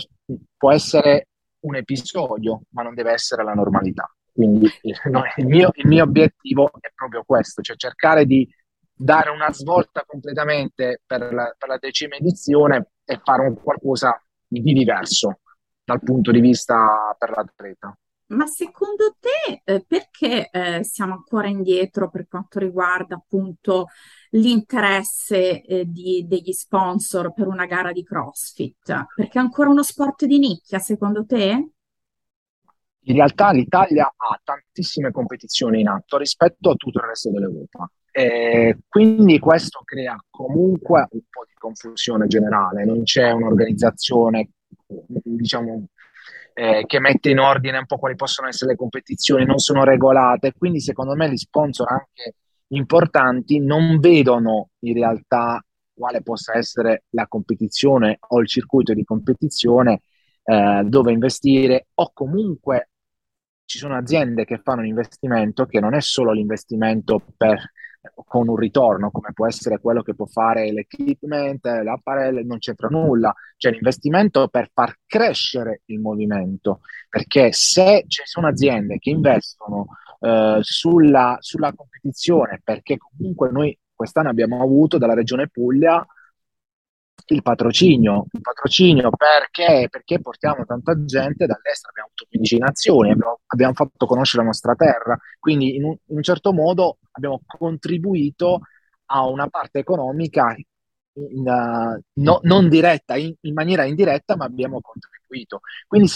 può 0.58 0.72
essere 0.72 1.28
un 1.62 1.76
episodio, 1.76 2.62
ma 2.70 2.84
non 2.84 2.94
deve 2.94 3.12
essere 3.14 3.44
la 3.44 3.54
normalità. 3.54 4.10
Quindi 4.34 4.68
no, 5.12 5.24
il, 5.38 5.46
mio, 5.46 5.70
il 5.76 5.88
mio 5.88 6.04
obiettivo 6.04 6.72
è 6.80 6.92
proprio 6.94 7.24
questo, 7.24 7.62
cioè 7.62 7.76
cercare 7.76 8.26
di 8.26 8.48
dare 8.96 9.30
una 9.30 9.52
svolta 9.54 10.04
completamente 10.06 11.02
per 11.06 11.34
la, 11.34 11.54
per 11.58 11.70
la 11.70 11.78
decima 11.80 12.16
edizione 12.16 12.90
e 13.06 13.20
fare 13.24 13.48
un 13.48 13.62
qualcosa 13.62 14.20
di 14.48 14.62
diverso 14.62 15.40
dal 15.84 16.02
punto 16.02 16.32
di 16.32 16.40
vista 16.40 17.16
per 17.18 17.32
l'atleta. 17.32 17.98
Ma 18.28 18.48
secondo 18.48 19.16
te 19.20 19.62
eh, 19.64 19.86
perché 19.86 20.50
eh, 20.50 20.84
siamo 20.84 21.14
ancora 21.14 21.48
indietro 21.48 22.10
per 22.10 22.28
quanto 22.28 22.58
riguarda 22.58 23.16
appunto 23.16 23.88
l'interesse 24.32 25.62
eh, 25.62 25.86
di, 25.86 26.26
degli 26.28 26.52
sponsor 26.52 27.34
per 27.34 27.48
una 27.48 27.66
gara 27.66 27.92
di 27.92 28.04
CrossFit? 28.04 29.06
Perché 29.16 29.38
è 29.38 29.42
ancora 29.42 29.70
uno 29.70 29.84
sport 29.84 30.26
di 30.26 30.40
nicchia, 30.40 30.80
secondo 30.80 31.26
te? 31.26 31.74
In 33.06 33.16
realtà 33.16 33.52
l'Italia 33.52 34.06
ha 34.06 34.40
tantissime 34.44 35.12
competizioni 35.12 35.82
in 35.82 35.88
atto 35.88 36.18
rispetto 36.18 36.72
a 36.72 36.76
tutto 36.76 37.00
il 37.00 37.06
resto 37.06 37.30
dell'Europa. 37.32 37.90
E 38.12 38.78
quindi 38.88 39.40
questo 39.40 39.82
crea 39.84 40.16
comunque 40.30 41.08
un 41.12 41.22
po' 41.30 41.46
di 41.48 41.54
confusione 41.58 42.28
generale, 42.28 42.86
non 42.86 43.04
c'è 43.04 43.32
un'organizzazione 43.32 44.52
diciamo, 44.88 45.88
eh, 46.54 46.84
che 46.86 47.00
mette 47.00 47.32
in 47.32 47.40
ordine 47.40 47.80
un 47.80 47.86
po' 47.88 47.98
quali 47.98 48.16
possono 48.16 48.48
essere 48.48 48.72
le 48.72 48.78
competizioni, 48.78 49.46
non 49.46 49.58
sono 49.58 49.84
regolate, 49.84 50.54
quindi 50.56 50.80
secondo 50.80 51.16
me 51.16 51.30
gli 51.30 51.38
sponsor 51.38 51.92
anche 51.92 52.36
importanti 52.68 53.60
non 53.60 54.00
vedono 54.00 54.70
in 54.80 54.94
realtà 54.94 55.64
quale 55.94 56.22
possa 56.22 56.56
essere 56.58 57.06
la 57.10 57.28
competizione 57.28 58.18
o 58.30 58.40
il 58.40 58.48
circuito 58.48 58.94
di 58.94 59.04
competizione 59.04 60.02
eh, 60.44 60.84
dove 60.86 61.12
investire 61.12 61.88
o 61.96 62.12
comunque 62.14 62.90
ci 63.66 63.78
sono 63.78 63.96
aziende 63.96 64.46
che 64.46 64.60
fanno 64.64 64.82
un 64.82 64.88
investimento 64.88 65.66
che 65.66 65.80
non 65.80 65.94
è 65.94 66.02
solo 66.02 66.32
l'investimento 66.32 67.22
per 67.36 67.72
con 68.26 68.50
un 68.50 68.56
ritorno, 68.56 69.12
come 69.12 69.32
può 69.34 69.48
essere 69.48 69.80
quello 69.80 70.02
che 70.02 70.14
può 70.14 70.26
fare 70.26 70.72
l'equipment, 70.72 71.66
l'apparello, 71.66 72.42
non 72.44 72.58
c'entra 72.58 72.90
nulla. 72.90 73.34
C'è 73.56 73.72
l'investimento 73.72 74.48
per 74.50 74.70
far 74.74 74.98
crescere 75.06 75.82
il 75.86 76.00
movimento, 76.00 76.82
perché 77.10 77.54
se 77.54 78.04
ci 78.08 78.22
sono 78.26 78.48
aziende 78.48 78.98
che 79.00 79.10
investono 79.10 79.88
eh, 80.20 80.58
sulla, 80.62 81.38
sulla 81.40 81.74
competizione, 81.74 82.60
perché 82.64 82.98
comunque 82.98 83.52
noi 83.52 83.78
quest'anno 83.96 84.30
abbiamo 84.30 84.62
avuto 84.62 84.98
dalla 84.98 85.14
regione 85.14 85.48
Puglia 85.50 86.06
il 87.28 87.42
patrocinio, 87.42 88.26
il 88.32 88.42
patrocinio 88.42 89.10
perché? 89.10 89.88
Perché 89.90 90.20
portiamo 90.20 90.66
tanta 90.66 91.04
gente 91.06 91.46
dall'estero, 91.46 91.90
abbiamo 91.90 92.10
avuto 92.10 92.26
15 92.30 92.58
nazioni, 92.58 93.12
abbiamo, 93.12 93.40
abbiamo 93.46 93.74
fatto 93.74 94.06
conoscere 94.06 94.42
la 94.42 94.50
nostra 94.50 94.76
terra, 94.76 95.18
quindi 95.40 95.76
in 95.76 95.84
un, 95.84 95.96
in 96.08 96.16
un, 96.18 96.24
certo 96.24 96.52
modo 96.52 96.98
abbiamo 97.12 97.42
contribuito 97.46 98.62
a 99.06 99.28
una 99.28 99.48
parte 99.48 99.80
economica 99.80 100.56
in, 101.14 101.48
uh, 101.48 102.02
no, 102.22 102.40
non 102.44 102.70
diretta, 102.70 103.16
in, 103.16 103.34
in, 103.42 103.54
maniera 103.54 103.86
indiretta, 103.86 104.36
ma 104.36 104.46
abbiamo 104.46 104.82
contribuito. 104.82 105.62
Quindi 105.88 106.10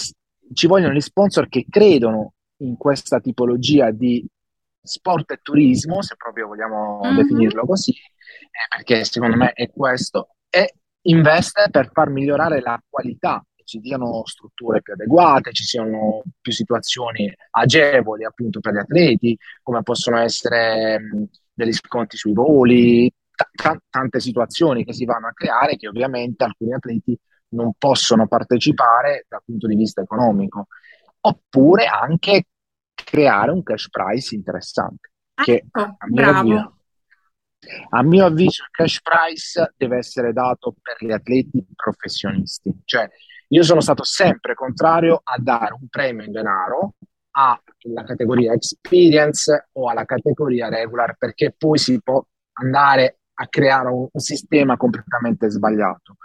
ci 0.52 0.66
vogliono 0.66 0.92
gli 0.92 1.00
sponsor 1.00 1.48
che 1.48 1.66
credono 1.68 2.34
in 2.58 2.76
questa 2.76 3.20
tipologia 3.20 3.90
di 3.90 4.26
sport 4.82 5.30
e 5.32 5.40
turismo, 5.42 6.02
se 6.02 6.16
proprio 6.16 6.48
vogliamo 6.48 7.00
mm-hmm. 7.04 7.16
definirlo 7.16 7.64
così, 7.64 7.92
eh, 7.92 8.76
perché 8.76 9.04
secondo 9.04 9.36
me 9.36 9.52
è 9.52 9.70
questo. 9.70 10.30
E 10.50 10.74
investe 11.02 11.68
per 11.70 11.90
far 11.92 12.10
migliorare 12.10 12.60
la 12.60 12.80
qualità, 12.88 13.42
ci 13.64 13.80
diano 13.80 14.22
strutture 14.24 14.80
più 14.80 14.94
adeguate, 14.94 15.52
ci 15.52 15.62
siano 15.62 16.22
più 16.40 16.52
situazioni 16.52 17.30
agevoli 17.50 18.24
appunto 18.24 18.60
per 18.60 18.72
gli 18.72 18.78
atleti, 18.78 19.38
come 19.62 19.82
possono 19.82 20.16
essere 20.18 20.98
degli 21.52 21.72
sconti 21.72 22.16
sui 22.16 22.32
voli, 22.32 23.12
t- 23.30 23.78
tante 23.90 24.20
situazioni 24.20 24.84
che 24.84 24.94
si 24.94 25.04
vanno 25.04 25.28
a 25.28 25.32
creare 25.34 25.76
che 25.76 25.86
ovviamente 25.86 26.44
alcuni 26.44 26.72
atleti 26.72 27.18
non 27.50 27.72
possono 27.76 28.26
partecipare 28.26 29.26
dal 29.28 29.42
punto 29.44 29.66
di 29.66 29.74
vista 29.74 30.00
economico, 30.00 30.68
oppure 31.20 31.84
anche 31.86 32.46
creare 32.94 33.50
un 33.50 33.62
cash 33.62 33.90
price 33.90 34.34
interessante. 34.34 35.10
Che 35.34 35.52
ecco, 35.54 35.80
a 35.80 36.42
mio 36.42 36.77
a 37.90 38.02
mio 38.02 38.26
avviso 38.26 38.62
il 38.62 38.68
cash 38.70 39.00
price 39.02 39.74
deve 39.76 39.98
essere 39.98 40.32
dato 40.32 40.74
per 40.80 40.96
gli 40.98 41.12
atleti 41.12 41.64
professionisti, 41.74 42.72
cioè 42.84 43.08
io 43.48 43.62
sono 43.62 43.80
stato 43.80 44.04
sempre 44.04 44.54
contrario 44.54 45.20
a 45.22 45.36
dare 45.38 45.74
un 45.74 45.88
premio 45.88 46.24
in 46.24 46.32
denaro 46.32 46.94
alla 47.30 48.04
categoria 48.04 48.52
experience 48.52 49.68
o 49.72 49.88
alla 49.88 50.04
categoria 50.04 50.68
regular 50.68 51.16
perché 51.16 51.54
poi 51.56 51.78
si 51.78 52.00
può 52.02 52.22
andare 52.54 53.20
a 53.34 53.46
creare 53.46 53.88
un, 53.88 54.08
un 54.10 54.20
sistema 54.20 54.76
completamente 54.76 55.48
sbagliato. 55.48 56.16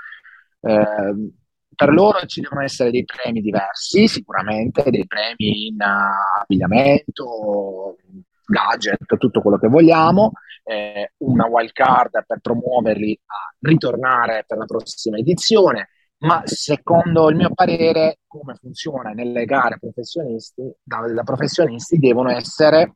Eh, 0.59 1.31
per 1.75 1.91
loro 1.91 2.25
ci 2.25 2.41
devono 2.41 2.61
essere 2.61 2.91
dei 2.91 3.03
premi 3.03 3.41
diversi, 3.41 4.07
sicuramente 4.07 4.89
dei 4.89 5.05
premi 5.07 5.67
in 5.67 5.75
uh, 5.75 6.41
abbigliamento, 6.41 7.97
gadget, 8.45 9.17
tutto 9.17 9.41
quello 9.41 9.57
che 9.57 9.67
vogliamo, 9.67 10.31
eh, 10.63 11.13
una 11.17 11.47
wild 11.47 11.71
card 11.71 12.23
per 12.25 12.39
promuoverli 12.39 13.19
a 13.25 13.55
ritornare 13.59 14.43
per 14.47 14.57
la 14.57 14.65
prossima 14.65 15.17
edizione, 15.17 15.89
ma 16.19 16.41
secondo 16.45 17.29
il 17.29 17.35
mio 17.35 17.51
parere 17.53 18.19
come 18.27 18.55
funziona 18.55 19.09
nelle 19.11 19.45
gare 19.45 19.77
professionisti, 19.79 20.61
da, 20.81 21.05
da 21.11 21.23
professionisti 21.23 21.99
devono 21.99 22.29
essere, 22.29 22.95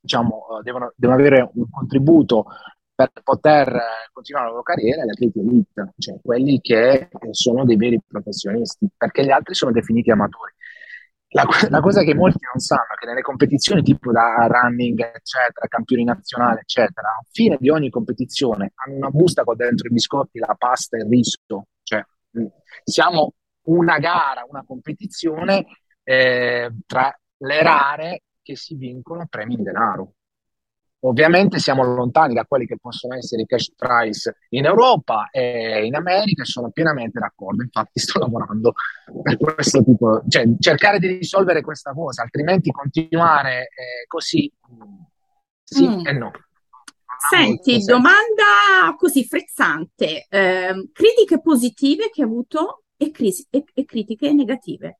diciamo, 0.00 0.58
eh, 0.58 0.62
devono, 0.62 0.92
devono 0.94 1.18
avere 1.18 1.50
un 1.54 1.68
contributo 1.68 2.44
per 2.94 3.10
poter 3.24 3.80
continuare 4.12 4.46
la 4.46 4.52
loro 4.52 4.62
carriera 4.62 5.04
gli 5.04 5.10
atleti 5.10 5.40
elite, 5.40 5.94
cioè 5.96 6.20
quelli 6.22 6.60
che 6.60 7.08
sono 7.30 7.64
dei 7.64 7.76
veri 7.76 7.98
professionisti, 8.06 8.86
perché 8.94 9.24
gli 9.24 9.30
altri 9.30 9.54
sono 9.54 9.72
definiti 9.72 10.10
amatori. 10.10 10.52
La, 11.32 11.46
la, 11.68 11.80
cosa 11.80 12.02
che 12.02 12.14
molti 12.14 12.44
non 12.52 12.60
sanno 12.60 12.92
è 12.92 12.98
che 12.98 13.06
nelle 13.06 13.20
competizioni 13.20 13.82
tipo 13.82 14.10
da 14.10 14.48
running, 14.48 14.98
eccetera, 14.98 15.68
campioni 15.68 16.02
nazionali, 16.02 16.58
eccetera, 16.58 17.08
a 17.08 17.24
fine 17.30 17.56
di 17.60 17.70
ogni 17.70 17.88
competizione 17.88 18.72
hanno 18.74 18.96
una 18.96 19.10
busta 19.10 19.44
con 19.44 19.54
dentro 19.54 19.86
i 19.86 19.92
biscotti, 19.92 20.40
la 20.40 20.56
pasta 20.58 20.96
e 20.96 21.02
il 21.02 21.08
riso. 21.08 21.66
Cioè, 21.84 22.04
siamo 22.82 23.34
una 23.66 23.98
gara, 23.98 24.44
una 24.48 24.64
competizione 24.66 25.66
eh, 26.02 26.72
tra 26.84 27.16
le 27.36 27.62
rare 27.62 28.22
che 28.42 28.56
si 28.56 28.74
vincono 28.74 29.26
premi 29.28 29.54
in 29.54 29.62
denaro. 29.62 30.14
Ovviamente 31.02 31.58
siamo 31.58 31.82
lontani 31.82 32.34
da 32.34 32.44
quelli 32.44 32.66
che 32.66 32.76
possono 32.78 33.14
essere 33.14 33.42
i 33.42 33.46
cash 33.46 33.72
price 33.74 34.36
in 34.50 34.66
Europa 34.66 35.30
e 35.30 35.86
in 35.86 35.94
America 35.94 36.42
e 36.42 36.46
sono 36.46 36.70
pienamente 36.70 37.18
d'accordo, 37.18 37.62
infatti 37.62 38.00
sto 38.00 38.18
lavorando 38.18 38.74
per 39.22 39.38
questo 39.38 39.82
tipo, 39.82 40.22
cioè 40.28 40.44
cercare 40.58 40.98
di 40.98 41.06
risolvere 41.06 41.62
questa 41.62 41.92
cosa, 41.92 42.22
altrimenti 42.22 42.70
continuare 42.70 43.62
eh, 43.62 44.06
così 44.06 44.52
sì 45.64 45.88
mm. 45.88 46.06
e 46.06 46.12
no. 46.12 46.30
Senti, 47.30 47.84
domanda 47.84 48.94
così 48.96 49.24
frizzante, 49.24 50.26
eh, 50.28 50.88
critiche 50.92 51.40
positive 51.40 52.10
che 52.10 52.22
hai 52.22 52.28
avuto 52.28 52.84
e, 52.96 53.10
crisi, 53.10 53.46
e, 53.50 53.64
e 53.72 53.84
critiche 53.84 54.32
negative. 54.32 54.98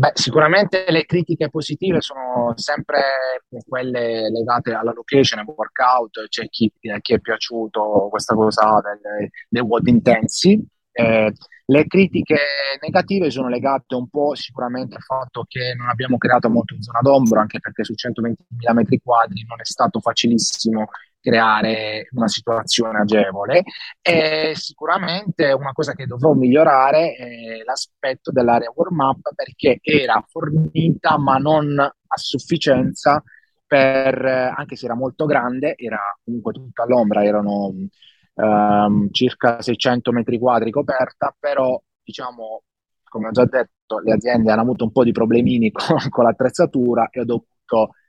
Beh, 0.00 0.12
sicuramente 0.14 0.86
le 0.88 1.04
critiche 1.04 1.50
positive 1.50 2.00
sono 2.00 2.54
sempre 2.56 3.02
quelle 3.68 4.30
legate 4.30 4.72
alla 4.72 4.94
location, 4.94 5.40
al 5.40 5.44
workout, 5.54 6.26
c'è 6.28 6.48
chi, 6.48 6.72
chi, 6.80 7.12
è 7.12 7.18
piaciuto 7.20 8.08
questa 8.08 8.34
cosa 8.34 8.80
del, 8.82 9.28
del 9.46 9.62
WOD 9.62 9.88
Intensi. 9.88 10.58
Eh, 10.90 11.32
le 11.66 11.86
critiche 11.86 12.38
negative 12.80 13.30
sono 13.30 13.48
legate 13.48 13.94
un 13.94 14.08
po' 14.08 14.34
sicuramente 14.34 14.96
al 14.96 15.02
fatto 15.02 15.44
che 15.46 15.74
non 15.76 15.90
abbiamo 15.90 16.16
creato 16.16 16.48
molto 16.48 16.72
in 16.72 16.80
zona 16.80 17.00
d'ombro, 17.02 17.38
anche 17.38 17.60
perché 17.60 17.84
su 17.84 17.92
120.000 17.92 18.72
metri 18.72 19.00
quadri 19.04 19.44
non 19.46 19.60
è 19.60 19.66
stato 19.66 20.00
facilissimo 20.00 20.88
creare 21.20 22.08
una 22.12 22.28
situazione 22.28 23.00
agevole 23.00 23.62
e 24.00 24.52
sicuramente 24.54 25.52
una 25.52 25.72
cosa 25.72 25.92
che 25.92 26.06
dovrò 26.06 26.32
migliorare 26.32 27.14
è 27.14 27.62
l'aspetto 27.64 28.30
dell'area 28.30 28.72
warm 28.74 29.00
up 29.00 29.34
perché 29.34 29.78
era 29.82 30.24
fornita 30.26 31.18
ma 31.18 31.36
non 31.36 31.78
a 31.78 32.16
sufficienza 32.16 33.22
per, 33.70 34.24
anche 34.24 34.74
se 34.74 34.86
era 34.86 34.96
molto 34.96 35.26
grande, 35.26 35.74
era 35.76 36.00
comunque 36.24 36.52
tutta 36.52 36.82
all'ombra, 36.82 37.22
erano 37.22 37.72
um, 38.34 39.08
circa 39.12 39.62
600 39.62 40.10
metri 40.10 40.40
quadri 40.40 40.72
coperta, 40.72 41.32
però 41.38 41.80
diciamo, 42.02 42.62
come 43.04 43.28
ho 43.28 43.30
già 43.30 43.44
detto, 43.44 44.00
le 44.00 44.12
aziende 44.12 44.50
hanno 44.50 44.62
avuto 44.62 44.82
un 44.82 44.90
po' 44.90 45.04
di 45.04 45.12
problemini 45.12 45.70
con, 45.72 45.98
con 46.08 46.24
l'attrezzatura 46.24 47.10
e 47.10 47.20
ho 47.20 47.24
dovuto 47.24 47.46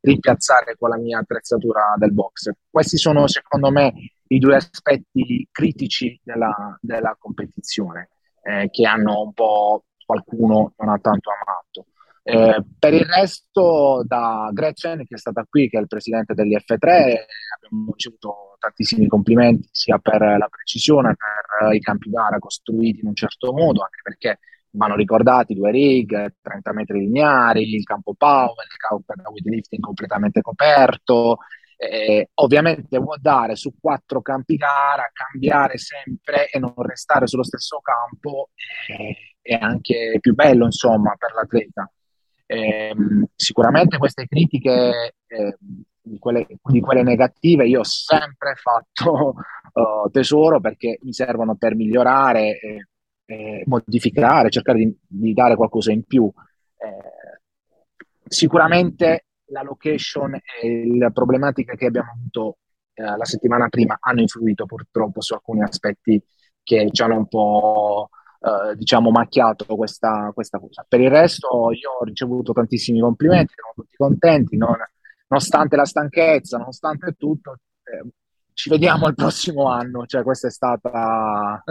rimpiazzare 0.01 0.75
con 0.77 0.89
la 0.89 0.97
mia 0.97 1.19
attrezzatura 1.19 1.93
del 1.97 2.13
box. 2.13 2.51
Questi 2.69 2.97
sono 2.97 3.27
secondo 3.27 3.71
me 3.71 3.93
i 4.27 4.39
due 4.39 4.55
aspetti 4.55 5.47
critici 5.51 6.19
della, 6.23 6.77
della 6.81 7.15
competizione 7.19 8.09
eh, 8.43 8.69
che 8.69 8.85
hanno 8.85 9.21
un 9.21 9.33
po' 9.33 9.85
qualcuno 10.05 10.73
non 10.77 10.89
ha 10.89 10.97
tanto 10.99 11.29
amato. 11.31 11.85
Eh, 12.23 12.63
per 12.77 12.93
il 12.93 13.05
resto, 13.05 14.03
da 14.05 14.49
Gretchen, 14.53 15.05
che 15.05 15.15
è 15.15 15.17
stata 15.17 15.45
qui, 15.49 15.69
che 15.69 15.77
è 15.77 15.81
il 15.81 15.87
presidente 15.87 16.33
degli 16.35 16.55
F3, 16.55 16.75
abbiamo 16.75 17.91
ricevuto 17.91 18.55
tantissimi 18.59 19.07
complimenti 19.07 19.69
sia 19.71 19.97
per 19.97 20.21
la 20.21 20.47
precisione, 20.47 21.15
per 21.15 21.73
i 21.73 21.79
campi 21.79 22.09
gara 22.11 22.37
costruiti 22.37 22.99
in 22.99 23.07
un 23.07 23.15
certo 23.15 23.51
modo, 23.53 23.81
anche 23.81 23.99
perché 24.03 24.39
vanno 24.71 24.95
ricordati 24.95 25.53
due 25.53 25.71
rig, 25.71 26.35
30 26.41 26.73
metri 26.73 26.99
lineari, 26.99 27.73
il 27.73 27.83
campo 27.83 28.13
power, 28.13 28.65
il 28.69 28.77
campo 28.77 29.13
da 29.15 29.29
weightlifting 29.29 29.81
completamente 29.81 30.41
coperto. 30.41 31.37
Eh, 31.77 32.29
ovviamente 32.35 32.99
vuol 32.99 33.19
dare 33.19 33.55
su 33.55 33.73
quattro 33.79 34.21
campi 34.21 34.55
gara, 34.55 35.09
cambiare 35.11 35.79
sempre 35.79 36.47
e 36.47 36.59
non 36.59 36.73
restare 36.77 37.25
sullo 37.25 37.43
stesso 37.43 37.79
campo 37.79 38.49
eh, 38.87 39.15
è 39.41 39.55
anche 39.59 40.17
più 40.19 40.33
bello, 40.35 40.65
insomma, 40.65 41.15
per 41.17 41.33
l'atleta. 41.33 41.91
Eh, 42.45 42.93
sicuramente 43.35 43.97
queste 43.97 44.27
critiche, 44.27 45.15
eh, 45.25 45.57
di, 46.01 46.19
quelle, 46.19 46.45
di, 46.61 46.79
quelle, 46.81 47.03
negative, 47.03 47.67
io 47.67 47.79
ho 47.79 47.83
sempre 47.83 48.55
fatto 48.55 49.35
uh, 49.73 50.09
tesoro 50.11 50.59
perché 50.59 50.99
mi 51.01 51.13
servono 51.13 51.55
per 51.55 51.75
migliorare, 51.75 52.59
eh, 53.25 53.63
modificare, 53.65 54.49
cercare 54.49 54.79
di, 54.79 54.97
di, 55.07 55.33
dare 55.33 55.55
qualcosa 55.55 55.91
in 55.91 56.03
più. 56.03 56.31
Eh, 56.77 57.39
sicuramente 58.27 59.25
la 59.45 59.61
location 59.63 60.33
e 60.61 60.87
le 60.87 61.11
problematiche 61.11 61.75
che 61.75 61.87
abbiamo 61.87 62.11
avuto 62.11 62.57
eh, 62.93 63.03
la 63.03 63.25
settimana 63.25 63.67
prima 63.69 63.97
hanno 63.99 64.21
influito 64.21 64.65
purtroppo 64.65 65.21
su 65.21 65.33
alcuni 65.33 65.61
aspetti 65.61 66.21
che 66.63 66.89
ci 66.91 67.01
hanno 67.01 67.17
un 67.17 67.27
po' 67.27 68.09
eh, 68.41 68.75
diciamo, 68.75 69.11
macchiato 69.11 69.75
questa, 69.75 70.31
questa, 70.33 70.59
cosa. 70.59 70.85
Per 70.87 70.99
il 70.99 71.09
resto 71.09 71.71
io 71.71 71.91
ho 71.99 72.03
ricevuto 72.03 72.53
tantissimi 72.53 72.99
complimenti, 72.99 73.53
siamo 73.53 73.73
tutti 73.75 73.95
contenti, 73.95 74.57
non, 74.57 74.75
nonostante 75.27 75.75
la 75.75 75.85
stanchezza, 75.85 76.57
nonostante 76.57 77.13
tutto, 77.17 77.57
eh, 77.83 78.09
ci 78.53 78.69
vediamo 78.69 79.07
il 79.07 79.15
prossimo 79.15 79.67
anno, 79.69 80.05
cioè 80.05 80.23
questa 80.23 80.47
è 80.47 80.51
stata 80.51 81.63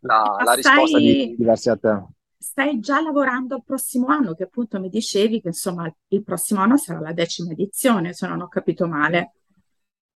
la, 0.00 0.36
la 0.44 0.52
risposta 0.54 0.98
di 0.98 1.34
diversi 1.36 1.68
a 1.70 1.76
te. 1.76 2.04
Stai 2.42 2.80
già 2.80 3.00
lavorando 3.00 3.54
al 3.54 3.62
prossimo 3.64 4.08
anno, 4.08 4.34
che 4.34 4.42
appunto 4.42 4.80
mi 4.80 4.88
dicevi 4.88 5.40
che 5.40 5.48
insomma 5.48 5.92
il 6.08 6.22
prossimo 6.24 6.60
anno 6.60 6.76
sarà 6.76 6.98
la 6.98 7.12
decima 7.12 7.52
edizione, 7.52 8.12
se 8.12 8.26
non 8.26 8.40
ho 8.40 8.48
capito 8.48 8.88
male. 8.88 9.34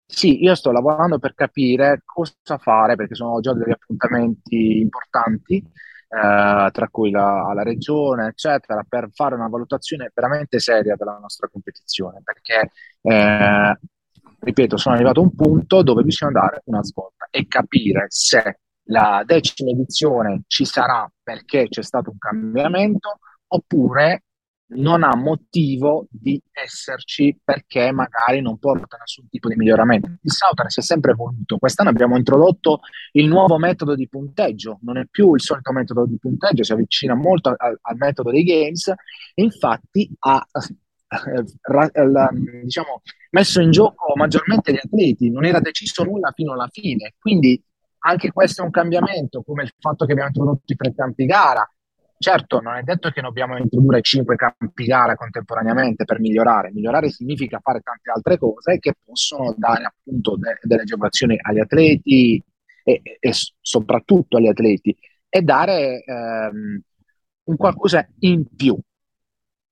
Sì, 0.05 0.43
io 0.43 0.55
sto 0.55 0.73
lavorando 0.73 1.19
per 1.19 1.35
capire 1.35 2.03
cosa 2.05 2.59
fare, 2.59 2.97
perché 2.97 3.15
sono 3.15 3.41
già 3.41 3.53
degli 3.53 3.71
appuntamenti 3.71 4.79
importanti, 4.79 5.57
eh, 5.57 6.71
tra 6.73 6.89
cui 6.91 7.11
la, 7.11 7.53
la 7.55 7.63
regione, 7.63 8.29
eccetera, 8.29 8.85
per 8.89 9.09
fare 9.13 9.35
una 9.35 9.49
valutazione 9.49 10.11
veramente 10.15 10.59
seria 10.59 10.97
della 10.97 11.19
nostra 11.21 11.49
competizione, 11.49 12.23
perché, 12.25 12.71
eh, 13.03 13.79
ripeto, 14.41 14.77
sono 14.77 14.95
arrivato 14.95 15.21
a 15.21 15.25
un 15.25 15.35
punto 15.35 15.83
dove 15.83 16.03
bisogna 16.03 16.33
dare 16.33 16.63
una 16.67 16.83
svolta 16.83 17.29
e 17.31 17.47
capire 17.47 18.07
se 18.09 18.61
la 18.87 19.23
decima 19.25 19.71
edizione 19.71 20.43
ci 20.47 20.65
sarà 20.65 21.11
perché 21.23 21.69
c'è 21.69 21.83
stato 21.83 22.11
un 22.11 22.19
cambiamento 22.19 23.19
oppure 23.49 24.23
non 24.69 25.05
ha 25.05 25.15
motivo 25.15 26.07
di 26.11 26.41
esserci 26.51 27.39
perché 27.43 27.93
magari 27.93 28.41
non 28.41 28.59
porta 28.59 28.97
nessun 28.99 29.29
tipo 29.29 29.49
di 29.49 29.55
miglioramento. 29.55 30.09
Il 30.23 30.33
Southern 30.33 30.69
si 30.69 30.81
è 30.81 30.83
sempre 30.83 31.13
evoluto. 31.13 31.59
Quest'anno 31.59 31.91
abbiamo 31.91 32.17
introdotto 32.17 32.81
il 33.13 33.29
nuovo 33.29 33.59
metodo 33.59 33.95
di 33.95 34.09
punteggio, 34.09 34.79
non 34.83 34.99
è 34.99 35.07
più 35.09 35.35
il 35.35 35.41
solito 35.41 35.73
metodo 35.73 36.05
di 36.07 36.19
punteggio, 36.19 36.65
si 36.65 36.73
avvicina 36.73 37.15
molto 37.15 37.55
al, 37.57 37.79
al 37.81 37.97
metodo 37.97 38.31
dei 38.31 38.43
games 38.43 38.89
e 38.89 39.43
infatti 39.43 40.11
ha 40.21 40.45
eh, 41.09 41.45
diciamo, 42.63 43.03
messo 43.31 43.61
in 43.61 43.71
gioco 43.71 44.13
maggiormente 44.17 44.73
gli 44.73 44.81
atleti, 44.83 45.31
non 45.31 45.45
era 45.45 45.61
deciso 45.61 46.03
nulla 46.03 46.33
fino 46.35 46.55
alla 46.55 46.69
fine. 46.73 47.15
Quindi 47.19 47.63
anche 48.07 48.31
questo 48.33 48.63
è 48.63 48.65
un 48.65 48.71
cambiamento, 48.71 49.43
come 49.43 49.65
il 49.65 49.73
fatto 49.79 50.05
che 50.07 50.13
abbiamo 50.13 50.31
introdotto 50.31 50.73
i 50.73 50.77
pre-campi 50.77 51.27
gara, 51.27 51.69
Certo, 52.19 52.61
non 52.61 52.77
è 52.77 52.83
detto 52.83 53.11
che 53.11 53.21
dobbiamo 53.21 53.59
introdurre 53.59 54.01
cinque 54.01 54.37
campi 54.37 54.87
gara 54.87 55.17
contemporaneamente 55.17 56.05
per 56.07 56.19
migliorare. 56.19 56.73
Migliorare 56.73 57.11
significa 57.11 57.61
fare 57.63 57.81
tante 57.81 58.11
altre 58.11 58.39
cose 58.39 58.79
che 58.79 58.95
possono 59.05 59.55
dare 59.57 59.85
appunto 59.85 60.37
de- 60.37 60.59
delle 60.63 60.83
agevolazioni 60.83 61.39
agli 61.39 61.59
atleti 61.59 62.43
e, 62.83 63.03
e, 63.21 63.33
soprattutto 63.61 64.39
agli 64.39 64.47
atleti 64.49 64.97
e 65.29 65.43
dare 65.43 66.03
ehm, 66.05 66.81
un 67.45 67.57
qualcosa 67.57 68.09
in 68.21 68.47
più. 68.57 68.79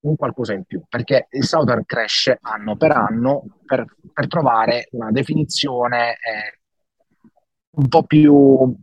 Un 0.01 0.17
qualcosa 0.17 0.53
in 0.53 0.65
più, 0.65 0.83
perché 0.87 1.29
il 1.31 1.45
Southern 1.45 1.87
cresce 1.87 2.37
anno 2.43 2.77
per 2.77 2.91
anno 2.91 3.61
per, 3.65 3.87
per 4.13 4.27
trovare 4.27 4.89
una 4.91 5.11
definizione 5.11 6.11
eh, 6.11 6.59
un 7.77 7.89
po' 7.89 8.05
più 8.05 8.77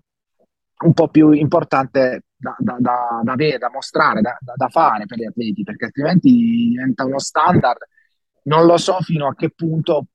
un 0.82 0.94
po' 0.94 1.10
più 1.10 1.32
importante 1.32 2.24
da, 2.36 2.56
da, 2.58 2.78
da, 2.80 3.22
da, 3.24 3.32
avere, 3.34 3.58
da 3.58 3.70
mostrare, 3.72 4.22
da, 4.22 4.36
da, 4.40 4.68
fare 4.70 5.06
per 5.06 5.20
gli 5.20 5.26
atleti, 5.26 5.64
perché 5.64 5.86
altrimenti 5.86 6.70
diventa 6.72 7.06
uno 7.06 7.20
standard. 7.20 7.78
Non 8.44 8.66
lo 8.66 8.78
so 8.78 9.00
fino 9.02 9.28
a 9.28 9.36
che 9.36 9.52
punto 9.52 10.08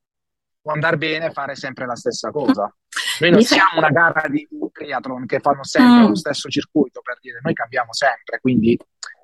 può 0.61 0.73
andare 0.73 0.97
bene 0.97 1.31
fare 1.31 1.55
sempre 1.55 1.87
la 1.87 1.95
stessa 1.95 2.31
cosa. 2.31 2.75
Noi 3.21 3.31
non 3.31 3.43
siamo 3.43 3.79
una 3.79 3.91
gara 3.91 4.27
di 4.29 4.47
triathlon 4.73 5.25
che 5.27 5.39
fanno 5.39 5.63
sempre 5.63 6.05
mm. 6.05 6.09
lo 6.09 6.17
stesso 6.17 6.49
circuito, 6.49 7.01
per 7.01 7.19
dire, 7.21 7.39
noi 7.43 7.55
cambiamo 7.55 7.93
sempre, 7.93 8.41
quindi 8.41 8.77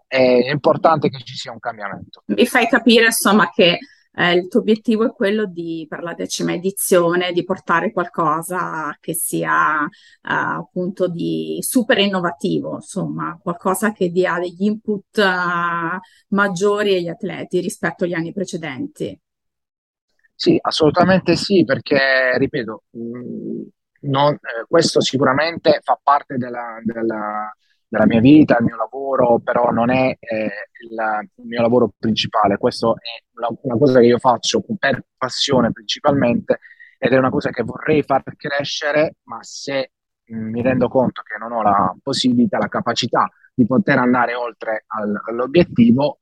è 0.07 0.51
importante 0.51 1.09
che 1.09 1.19
ci 1.25 1.35
sia 1.35 1.53
un 1.53 1.59
cambiamento. 1.59 2.23
Mi 2.27 2.47
fai 2.47 2.69
capire, 2.69 3.07
insomma, 3.07 3.51
che 3.51 3.79
eh, 4.15 4.35
il 4.35 4.49
tuo 4.49 4.61
obiettivo 4.61 5.07
è 5.07 5.13
quello 5.13 5.47
di, 5.47 5.87
per 5.89 6.03
la 6.03 6.15
decima 6.15 6.53
edizione, 6.53 7.33
di 7.33 7.45
portare 7.45 7.93
qualcosa 7.93 8.97
che 9.01 9.15
sia 9.15 9.85
eh, 9.85 9.89
appunto 10.23 11.09
di 11.09 11.59
super 11.61 11.99
innovativo, 11.99 12.75
insomma, 12.75 13.39
qualcosa 13.43 13.93
che 13.93 14.11
dia 14.11 14.39
degli 14.39 14.65
input 14.65 15.17
uh, 15.17 15.99
maggiori 16.35 16.97
agli 16.97 17.09
atleti 17.09 17.61
rispetto 17.61 18.05
agli 18.05 18.15
anni 18.15 18.33
precedenti. 18.33 19.19
Sì, 20.35 20.59
assolutamente 20.61 21.37
sì, 21.37 21.65
perché, 21.65 22.37
ripeto, 22.37 22.83
mh, 22.91 23.01
mm, 23.01 23.63
non, 24.03 24.35
eh, 24.35 24.65
questo 24.67 25.01
sicuramente 25.01 25.81
fa 25.83 25.99
parte 26.03 26.37
della, 26.37 26.81
della 26.83 27.55
della 27.93 28.07
mia 28.07 28.21
vita, 28.21 28.57
il 28.57 28.65
mio 28.65 28.77
lavoro, 28.77 29.39
però 29.41 29.71
non 29.71 29.91
è 29.91 30.17
eh, 30.19 30.51
il, 30.81 31.29
il, 31.37 31.45
mio 31.45 31.61
lavoro 31.61 31.93
principale. 31.99 32.57
Questo 32.57 32.95
è 32.97 33.23
una, 33.35 33.49
una, 33.61 33.77
cosa 33.77 34.01
che 34.01 34.07
io 34.07 34.17
faccio 34.17 34.65
per 34.79 35.05
passione 35.15 35.73
principalmente 35.73 36.61
ed 36.97 37.13
è 37.13 37.19
una 37.19 37.29
cosa 37.29 37.51
che 37.51 37.63
vorrei 37.63 38.03
far 38.03 38.23
crescere, 38.35 39.17
ma 39.25 39.41
se 39.43 39.91
mm, 40.33 40.51
mi 40.51 40.63
rendo 40.63 40.89
conto 40.89 41.21
che 41.21 41.37
non 41.39 41.53
ho 41.53 41.61
la 41.61 41.95
possibilità, 42.03 42.57
la 42.57 42.69
capacità 42.69 43.29
di 43.53 43.67
poter 43.67 43.99
andare 43.99 44.33
oltre 44.35 44.85
al, 44.87 45.21
all'obiettivo, 45.27 46.21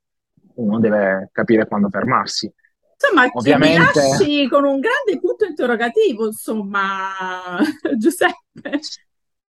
uno 0.55 0.77
deve 0.77 1.29
capire 1.31 1.67
quando 1.67 1.87
fermarsi. 1.87 2.53
Insomma, 3.01 3.29
Ovviamente... 3.31 4.49
con 4.49 4.65
un 4.65 4.81
grande 4.81 5.21
punto 5.21 5.45
interrogativo, 5.45 6.25
insomma, 6.25 7.59
Giuseppe. 7.97 8.79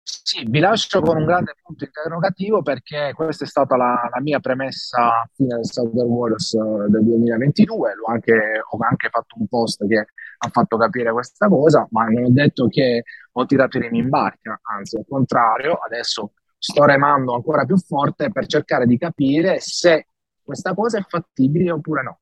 Sì, 0.09 0.45
vi 0.49 0.61
lascio 0.61 1.01
con 1.01 1.17
un 1.17 1.25
grande 1.25 1.57
punto 1.61 1.85
interrogativo 1.85 2.63
perché 2.63 3.13
questa 3.13 3.45
è 3.45 3.49
stata 3.49 3.77
la, 3.77 4.09
la 4.09 4.21
mia 4.21 4.39
premessa 4.39 5.23
a 5.23 5.29
fine 5.35 5.57
del 5.57 5.67
Southern 5.67 6.07
Wars 6.07 6.55
eh, 6.55 6.89
del 6.89 7.05
2022. 7.05 7.95
L'ho 7.97 8.07
anche, 8.07 8.33
ho 8.71 8.79
anche 8.89 9.09
fatto 9.09 9.35
un 9.37 9.49
post 9.49 9.85
che 9.89 9.99
ha 9.99 10.49
fatto 10.49 10.77
capire 10.77 11.11
questa 11.11 11.49
cosa, 11.49 11.89
ma 11.91 12.05
non 12.05 12.25
ho 12.25 12.31
detto 12.31 12.69
che 12.69 13.03
ho 13.33 13.47
tirato 13.47 13.79
i 13.79 13.81
remi 13.81 13.99
in 13.99 14.09
barca, 14.09 14.61
anzi, 14.63 14.97
al 14.97 15.07
contrario, 15.09 15.75
adesso 15.75 16.35
sto 16.57 16.85
remando 16.85 17.35
ancora 17.35 17.65
più 17.65 17.77
forte 17.77 18.31
per 18.31 18.47
cercare 18.47 18.87
di 18.87 18.99
capire 18.99 19.59
se 19.59 20.07
questa 20.41 20.73
cosa 20.73 20.99
è 20.99 21.05
fattibile 21.07 21.73
oppure 21.73 22.03
no. 22.05 22.21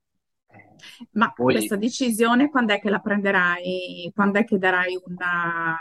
Ma 1.13 1.33
Poi... 1.33 1.53
questa 1.53 1.77
decisione 1.77 2.49
quando 2.49 2.73
è 2.73 2.81
che 2.81 2.89
la 2.89 3.01
prenderai? 3.01 4.11
Quando 4.15 4.39
è 4.39 4.45
che 4.45 4.57
darai 4.57 4.99
una, 5.05 5.77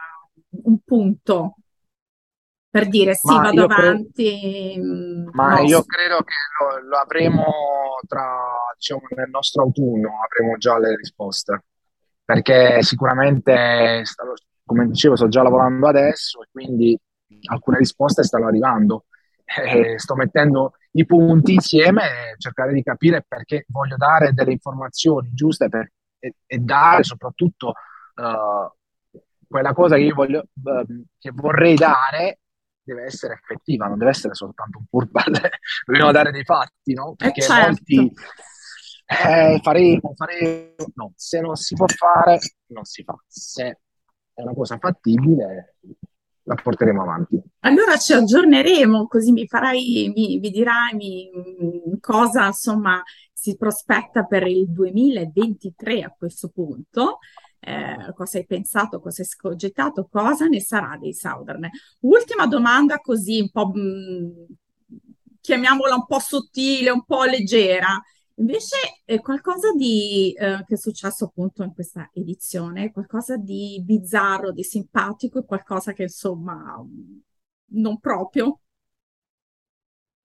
un 0.64 0.80
punto 0.84 1.56
per 2.74 2.88
dire 2.88 3.14
sì, 3.14 3.28
ma 3.28 3.42
vado 3.42 3.66
avanti. 3.66 4.40
Cre- 4.40 4.82
mm, 4.82 5.28
ma 5.34 5.58
no. 5.58 5.62
io 5.62 5.84
credo 5.84 6.24
che 6.24 6.34
lo, 6.60 6.88
lo, 6.90 6.98
avremo 6.98 7.44
tra 8.08 8.26
diciamo, 8.76 9.02
nel 9.16 9.30
nostro 9.30 9.62
autunno 9.62 10.10
avremo 10.26 10.58
già 10.58 10.80
le 10.80 10.96
risposte, 10.96 11.66
perché 12.26 12.82
sicuramente, 12.82 14.02
come 14.66 14.88
dicevo, 14.88 15.16
sto 15.16 15.28
già 15.28 15.44
lavorando 15.44 15.88
adesso 15.88 16.42
e 16.42 16.48
quindi 16.52 17.00
alcune 17.52 17.78
risposte 17.78 18.24
stanno 18.24 18.48
arrivando. 18.48 19.06
Eh, 19.46 20.00
sto 20.00 20.16
mettendo 20.16 20.72
i 20.94 21.06
punti 21.06 21.54
insieme 21.54 22.02
e 22.06 22.36
cercare 22.40 22.74
di 22.74 22.82
capire 22.82 23.24
perché 23.28 23.66
voglio 23.68 23.98
dare 23.98 24.34
delle 24.34 24.52
informazioni 24.52 25.30
giuste 25.32 25.70
per, 25.70 25.92
e, 26.18 26.36
e, 26.48 26.58
dare 26.58 27.04
soprattutto 27.04 27.74
uh, 28.16 29.14
quella 29.48 29.74
cosa 29.74 29.96
che 29.96 30.02
io 30.02 30.16
voglio, 30.16 30.46
uh, 30.64 31.04
che 31.20 31.30
vorrei 31.32 31.76
dare 31.76 32.40
deve 32.84 33.06
essere 33.06 33.34
effettiva, 33.34 33.88
non 33.88 33.98
deve 33.98 34.12
essere 34.12 34.34
soltanto 34.34 34.80
un 34.80 34.86
purbal, 34.90 35.32
dobbiamo 35.86 36.12
dare 36.12 36.32
dei 36.32 36.44
fatti, 36.44 36.94
no? 36.94 37.16
Perché 37.16 37.40
eh 37.42 37.44
certo. 37.44 37.68
molti 37.70 38.14
eh, 39.06 39.60
faremo, 39.62 40.14
faremo, 40.16 40.76
no, 40.96 41.14
se 41.16 41.42
non 41.42 41.56
si 41.56 41.76
può 41.76 41.86
fare, 41.88 42.40
non 42.68 42.84
si 42.84 43.04
fa, 43.04 43.16
se 43.28 43.80
è 44.34 44.42
una 44.42 44.54
cosa 44.54 44.78
fattibile, 44.78 45.78
la 46.44 46.56
porteremo 46.56 47.02
avanti. 47.02 47.42
Allora 47.62 47.98
ci 47.98 48.14
aggiorneremo, 48.14 49.08
così 49.08 49.32
mi 49.32 49.48
farai, 49.48 50.12
mi, 50.14 50.40
mi 50.40 50.50
dirai 50.50 50.94
mi, 50.96 51.30
cosa 52.00 52.48
insomma 52.48 53.02
si 53.32 53.56
prospetta 53.58 54.24
per 54.24 54.48
il 54.48 54.70
2023 54.72 56.02
a 56.02 56.16
questo 56.18 56.50
punto 56.50 57.20
eh, 57.66 58.14
cosa 58.14 58.38
hai 58.38 58.46
pensato, 58.46 59.00
cosa 59.00 59.22
hai 59.22 59.28
scogitato, 59.28 60.08
cosa 60.12 60.46
ne 60.48 60.60
sarà 60.62 60.98
dei 61.00 61.14
Southern. 61.14 61.70
Ultima 62.02 62.46
domanda 62.48 62.98
così 62.98 63.40
un 63.40 63.50
po', 63.52 63.68
mh, 63.68 63.80
mm, 63.80 64.30
chiamiamola 65.40 65.96
un 65.96 66.06
po' 66.06 66.20
sottile, 66.20 66.90
un 66.90 67.04
po' 67.06 67.24
leggera. 67.24 68.02
Invece 68.36 68.76
è 69.06 69.20
qualcosa 69.20 69.72
di, 69.74 70.34
eh, 70.34 70.64
che 70.66 70.74
è 70.74 70.78
successo 70.78 71.26
appunto 71.26 71.64
in 71.64 71.74
questa 71.74 72.10
edizione, 72.14 72.92
qualcosa 72.92 73.38
di 73.38 73.82
bizzarro, 73.84 74.52
di 74.52 74.64
simpatico 74.64 75.44
qualcosa 75.44 75.94
che 75.94 76.04
insomma 76.04 76.84
non 77.74 78.00
proprio. 78.00 78.60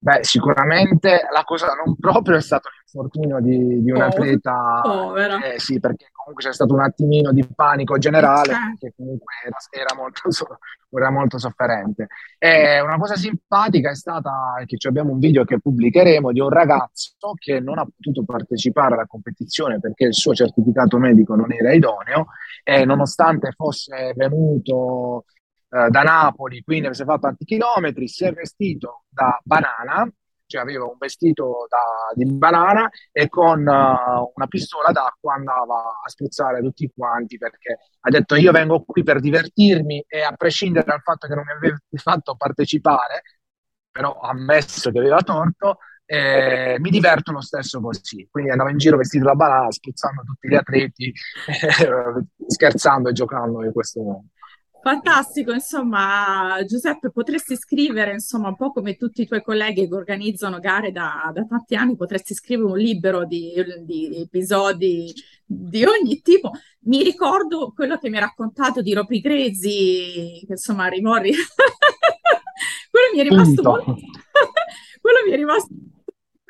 Beh, 0.08 0.24
sicuramente 0.24 1.28
la 1.30 1.44
cosa 1.44 1.74
non 1.74 1.94
proprio 1.96 2.38
è 2.38 2.40
stato 2.40 2.70
l'infortunio 2.70 3.40
di, 3.40 3.82
di 3.82 3.90
un 3.90 4.00
atleta, 4.00 4.80
povera. 4.82 5.38
eh, 5.42 5.58
sì, 5.58 5.78
perché 5.80 6.06
comunque 6.10 6.44
c'è 6.44 6.54
stato 6.54 6.72
un 6.72 6.80
attimino 6.80 7.30
di 7.30 7.46
panico 7.54 7.98
generale, 7.98 8.54
certo. 8.54 8.76
che 8.78 8.94
comunque 8.96 9.34
era, 9.44 9.56
era, 9.68 9.94
molto, 9.94 10.22
era, 10.96 11.10
molto, 11.10 11.38
sofferente. 11.38 12.06
E 12.38 12.80
una 12.80 12.96
cosa 12.96 13.16
simpatica 13.16 13.90
è 13.90 13.94
stata 13.94 14.54
che 14.64 14.88
abbiamo 14.88 15.12
un 15.12 15.18
video 15.18 15.44
che 15.44 15.60
pubblicheremo 15.60 16.32
di 16.32 16.40
un 16.40 16.48
ragazzo 16.48 17.34
che 17.36 17.60
non 17.60 17.76
ha 17.76 17.84
potuto 17.84 18.24
partecipare 18.24 18.94
alla 18.94 19.06
competizione 19.06 19.78
perché 19.78 20.04
il 20.06 20.14
suo 20.14 20.32
certificato 20.32 20.96
medico 20.96 21.34
non 21.34 21.52
era 21.52 21.74
idoneo 21.74 22.28
e 22.64 22.86
nonostante 22.86 23.52
fosse 23.54 24.14
venuto 24.16 25.24
eh, 25.70 25.88
da 25.90 26.02
Napoli, 26.02 26.62
quindi 26.62 26.86
avesse 26.86 27.04
fatto 27.04 27.20
tanti 27.20 27.44
chilometri, 27.44 28.08
si 28.08 28.24
è 28.24 28.32
vestito 28.32 29.04
da 29.08 29.38
banana, 29.42 30.10
cioè 30.48 30.62
aveva 30.62 30.84
un 30.84 30.96
vestito 30.98 31.66
da, 31.68 32.12
di 32.14 32.24
banana 32.24 32.88
e 33.12 33.28
con 33.28 33.60
uh, 33.60 34.32
una 34.34 34.46
pistola 34.48 34.90
d'acqua 34.90 35.34
andava 35.34 36.00
a 36.02 36.08
spruzzare 36.08 36.62
tutti 36.62 36.90
quanti 36.94 37.36
perché 37.36 37.78
ha 38.00 38.10
detto 38.10 38.34
io 38.34 38.50
vengo 38.50 38.82
qui 38.82 39.02
per 39.02 39.20
divertirmi 39.20 40.04
e 40.08 40.22
a 40.22 40.32
prescindere 40.32 40.86
dal 40.86 41.02
fatto 41.02 41.28
che 41.28 41.34
non 41.34 41.44
mi 41.44 41.52
aveva 41.52 41.76
fatto 41.96 42.34
partecipare, 42.34 43.22
però 43.90 44.18
ha 44.20 44.30
ammesso 44.30 44.90
che 44.90 44.98
aveva 44.98 45.20
torto, 45.22 45.78
eh, 46.06 46.76
mi 46.78 46.88
diverto 46.90 47.32
lo 47.32 47.42
stesso 47.42 47.80
così. 47.80 48.26
Quindi 48.30 48.50
andavo 48.50 48.70
in 48.70 48.78
giro 48.78 48.96
vestito 48.96 49.24
da 49.26 49.34
banana, 49.34 49.70
spruzzando 49.70 50.22
tutti 50.22 50.48
gli 50.48 50.54
atleti, 50.54 51.12
scherzando 52.46 53.10
e 53.10 53.12
giocando 53.12 53.62
in 53.64 53.72
questo 53.72 54.00
modo. 54.02 54.24
Fantastico, 54.80 55.52
insomma, 55.52 56.62
Giuseppe, 56.64 57.10
potresti 57.10 57.56
scrivere, 57.56 58.12
insomma, 58.12 58.48
un 58.48 58.56
po' 58.56 58.70
come 58.70 58.96
tutti 58.96 59.22
i 59.22 59.26
tuoi 59.26 59.42
colleghi 59.42 59.88
che 59.88 59.94
organizzano 59.94 60.60
gare 60.60 60.92
da, 60.92 61.30
da 61.34 61.44
tanti 61.44 61.74
anni, 61.74 61.96
potresti 61.96 62.32
scrivere 62.32 62.70
un 62.70 62.78
libro 62.78 63.26
di, 63.26 63.52
di, 63.84 64.16
episodi 64.16 65.12
di 65.44 65.84
ogni 65.84 66.20
tipo. 66.22 66.52
Mi 66.82 67.02
ricordo 67.02 67.72
quello 67.74 67.98
che 67.98 68.08
mi 68.08 68.18
ha 68.18 68.20
raccontato 68.20 68.80
di 68.80 68.94
Ropi 68.94 69.20
Grezi, 69.20 70.44
che 70.46 70.52
insomma, 70.52 70.86
rimorri. 70.86 71.32
quello 72.90 73.06
mi 73.12 73.18
è 73.18 73.22
rimasto 73.22 73.62
molto... 73.62 73.94
quello 75.02 75.18
mi 75.26 75.32
è 75.32 75.36
rimasto 75.36 75.74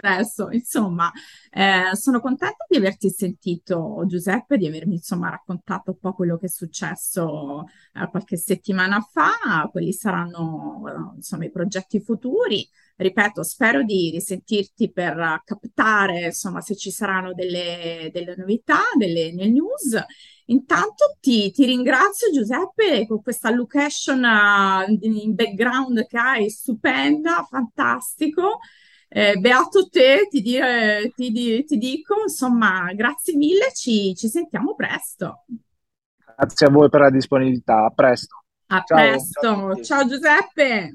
Adesso, 0.00 0.50
insomma, 0.50 1.10
eh, 1.50 1.94
sono 1.94 2.20
contenta 2.20 2.64
di 2.68 2.76
averti 2.76 3.10
sentito, 3.10 4.04
Giuseppe, 4.06 4.56
di 4.56 4.66
avermi 4.66 4.94
insomma 4.94 5.28
raccontato 5.30 5.90
un 5.90 5.98
po' 5.98 6.12
quello 6.12 6.38
che 6.38 6.46
è 6.46 6.48
successo 6.48 7.64
eh, 7.94 8.08
qualche 8.08 8.36
settimana 8.36 9.00
fa. 9.00 9.68
Quelli 9.72 9.92
saranno 9.92 10.84
eh, 10.86 11.16
insomma 11.16 11.44
i 11.46 11.50
progetti 11.50 12.00
futuri. 12.00 12.68
Ripeto, 12.96 13.42
spero 13.42 13.82
di 13.84 14.10
risentirti 14.10 14.90
per 14.90 15.42
captare 15.44 16.26
insomma 16.26 16.60
se 16.60 16.76
ci 16.76 16.90
saranno 16.90 17.32
delle, 17.32 18.10
delle 18.12 18.34
novità, 18.36 18.80
delle, 18.96 19.32
news. 19.32 19.96
Intanto 20.46 21.16
ti, 21.20 21.50
ti, 21.52 21.64
ringrazio 21.64 22.30
Giuseppe 22.32 23.06
con 23.06 23.22
questa 23.22 23.50
location 23.50 24.22
uh, 24.22 24.98
in 25.00 25.34
background 25.34 26.06
che 26.06 26.18
hai, 26.18 26.50
stupenda, 26.50 27.46
fantastico. 27.48 28.58
Eh, 29.10 29.36
beato 29.36 29.88
te, 29.88 30.28
ti, 30.30 30.42
dire, 30.42 31.12
ti, 31.14 31.64
ti, 31.64 31.78
dico, 31.78 32.22
insomma, 32.22 32.92
grazie 32.94 33.36
mille, 33.36 33.72
ci, 33.72 34.14
ci, 34.14 34.28
sentiamo 34.28 34.74
presto. 34.74 35.44
Grazie 36.36 36.66
a 36.66 36.70
voi 36.70 36.90
per 36.90 37.00
la 37.00 37.10
disponibilità, 37.10 37.86
a 37.86 37.90
presto. 37.90 38.42
A 38.66 38.82
ciao, 38.84 38.98
presto, 38.98 39.40
ciao, 39.40 39.82
ciao 39.82 40.06
Giuseppe. 40.06 40.92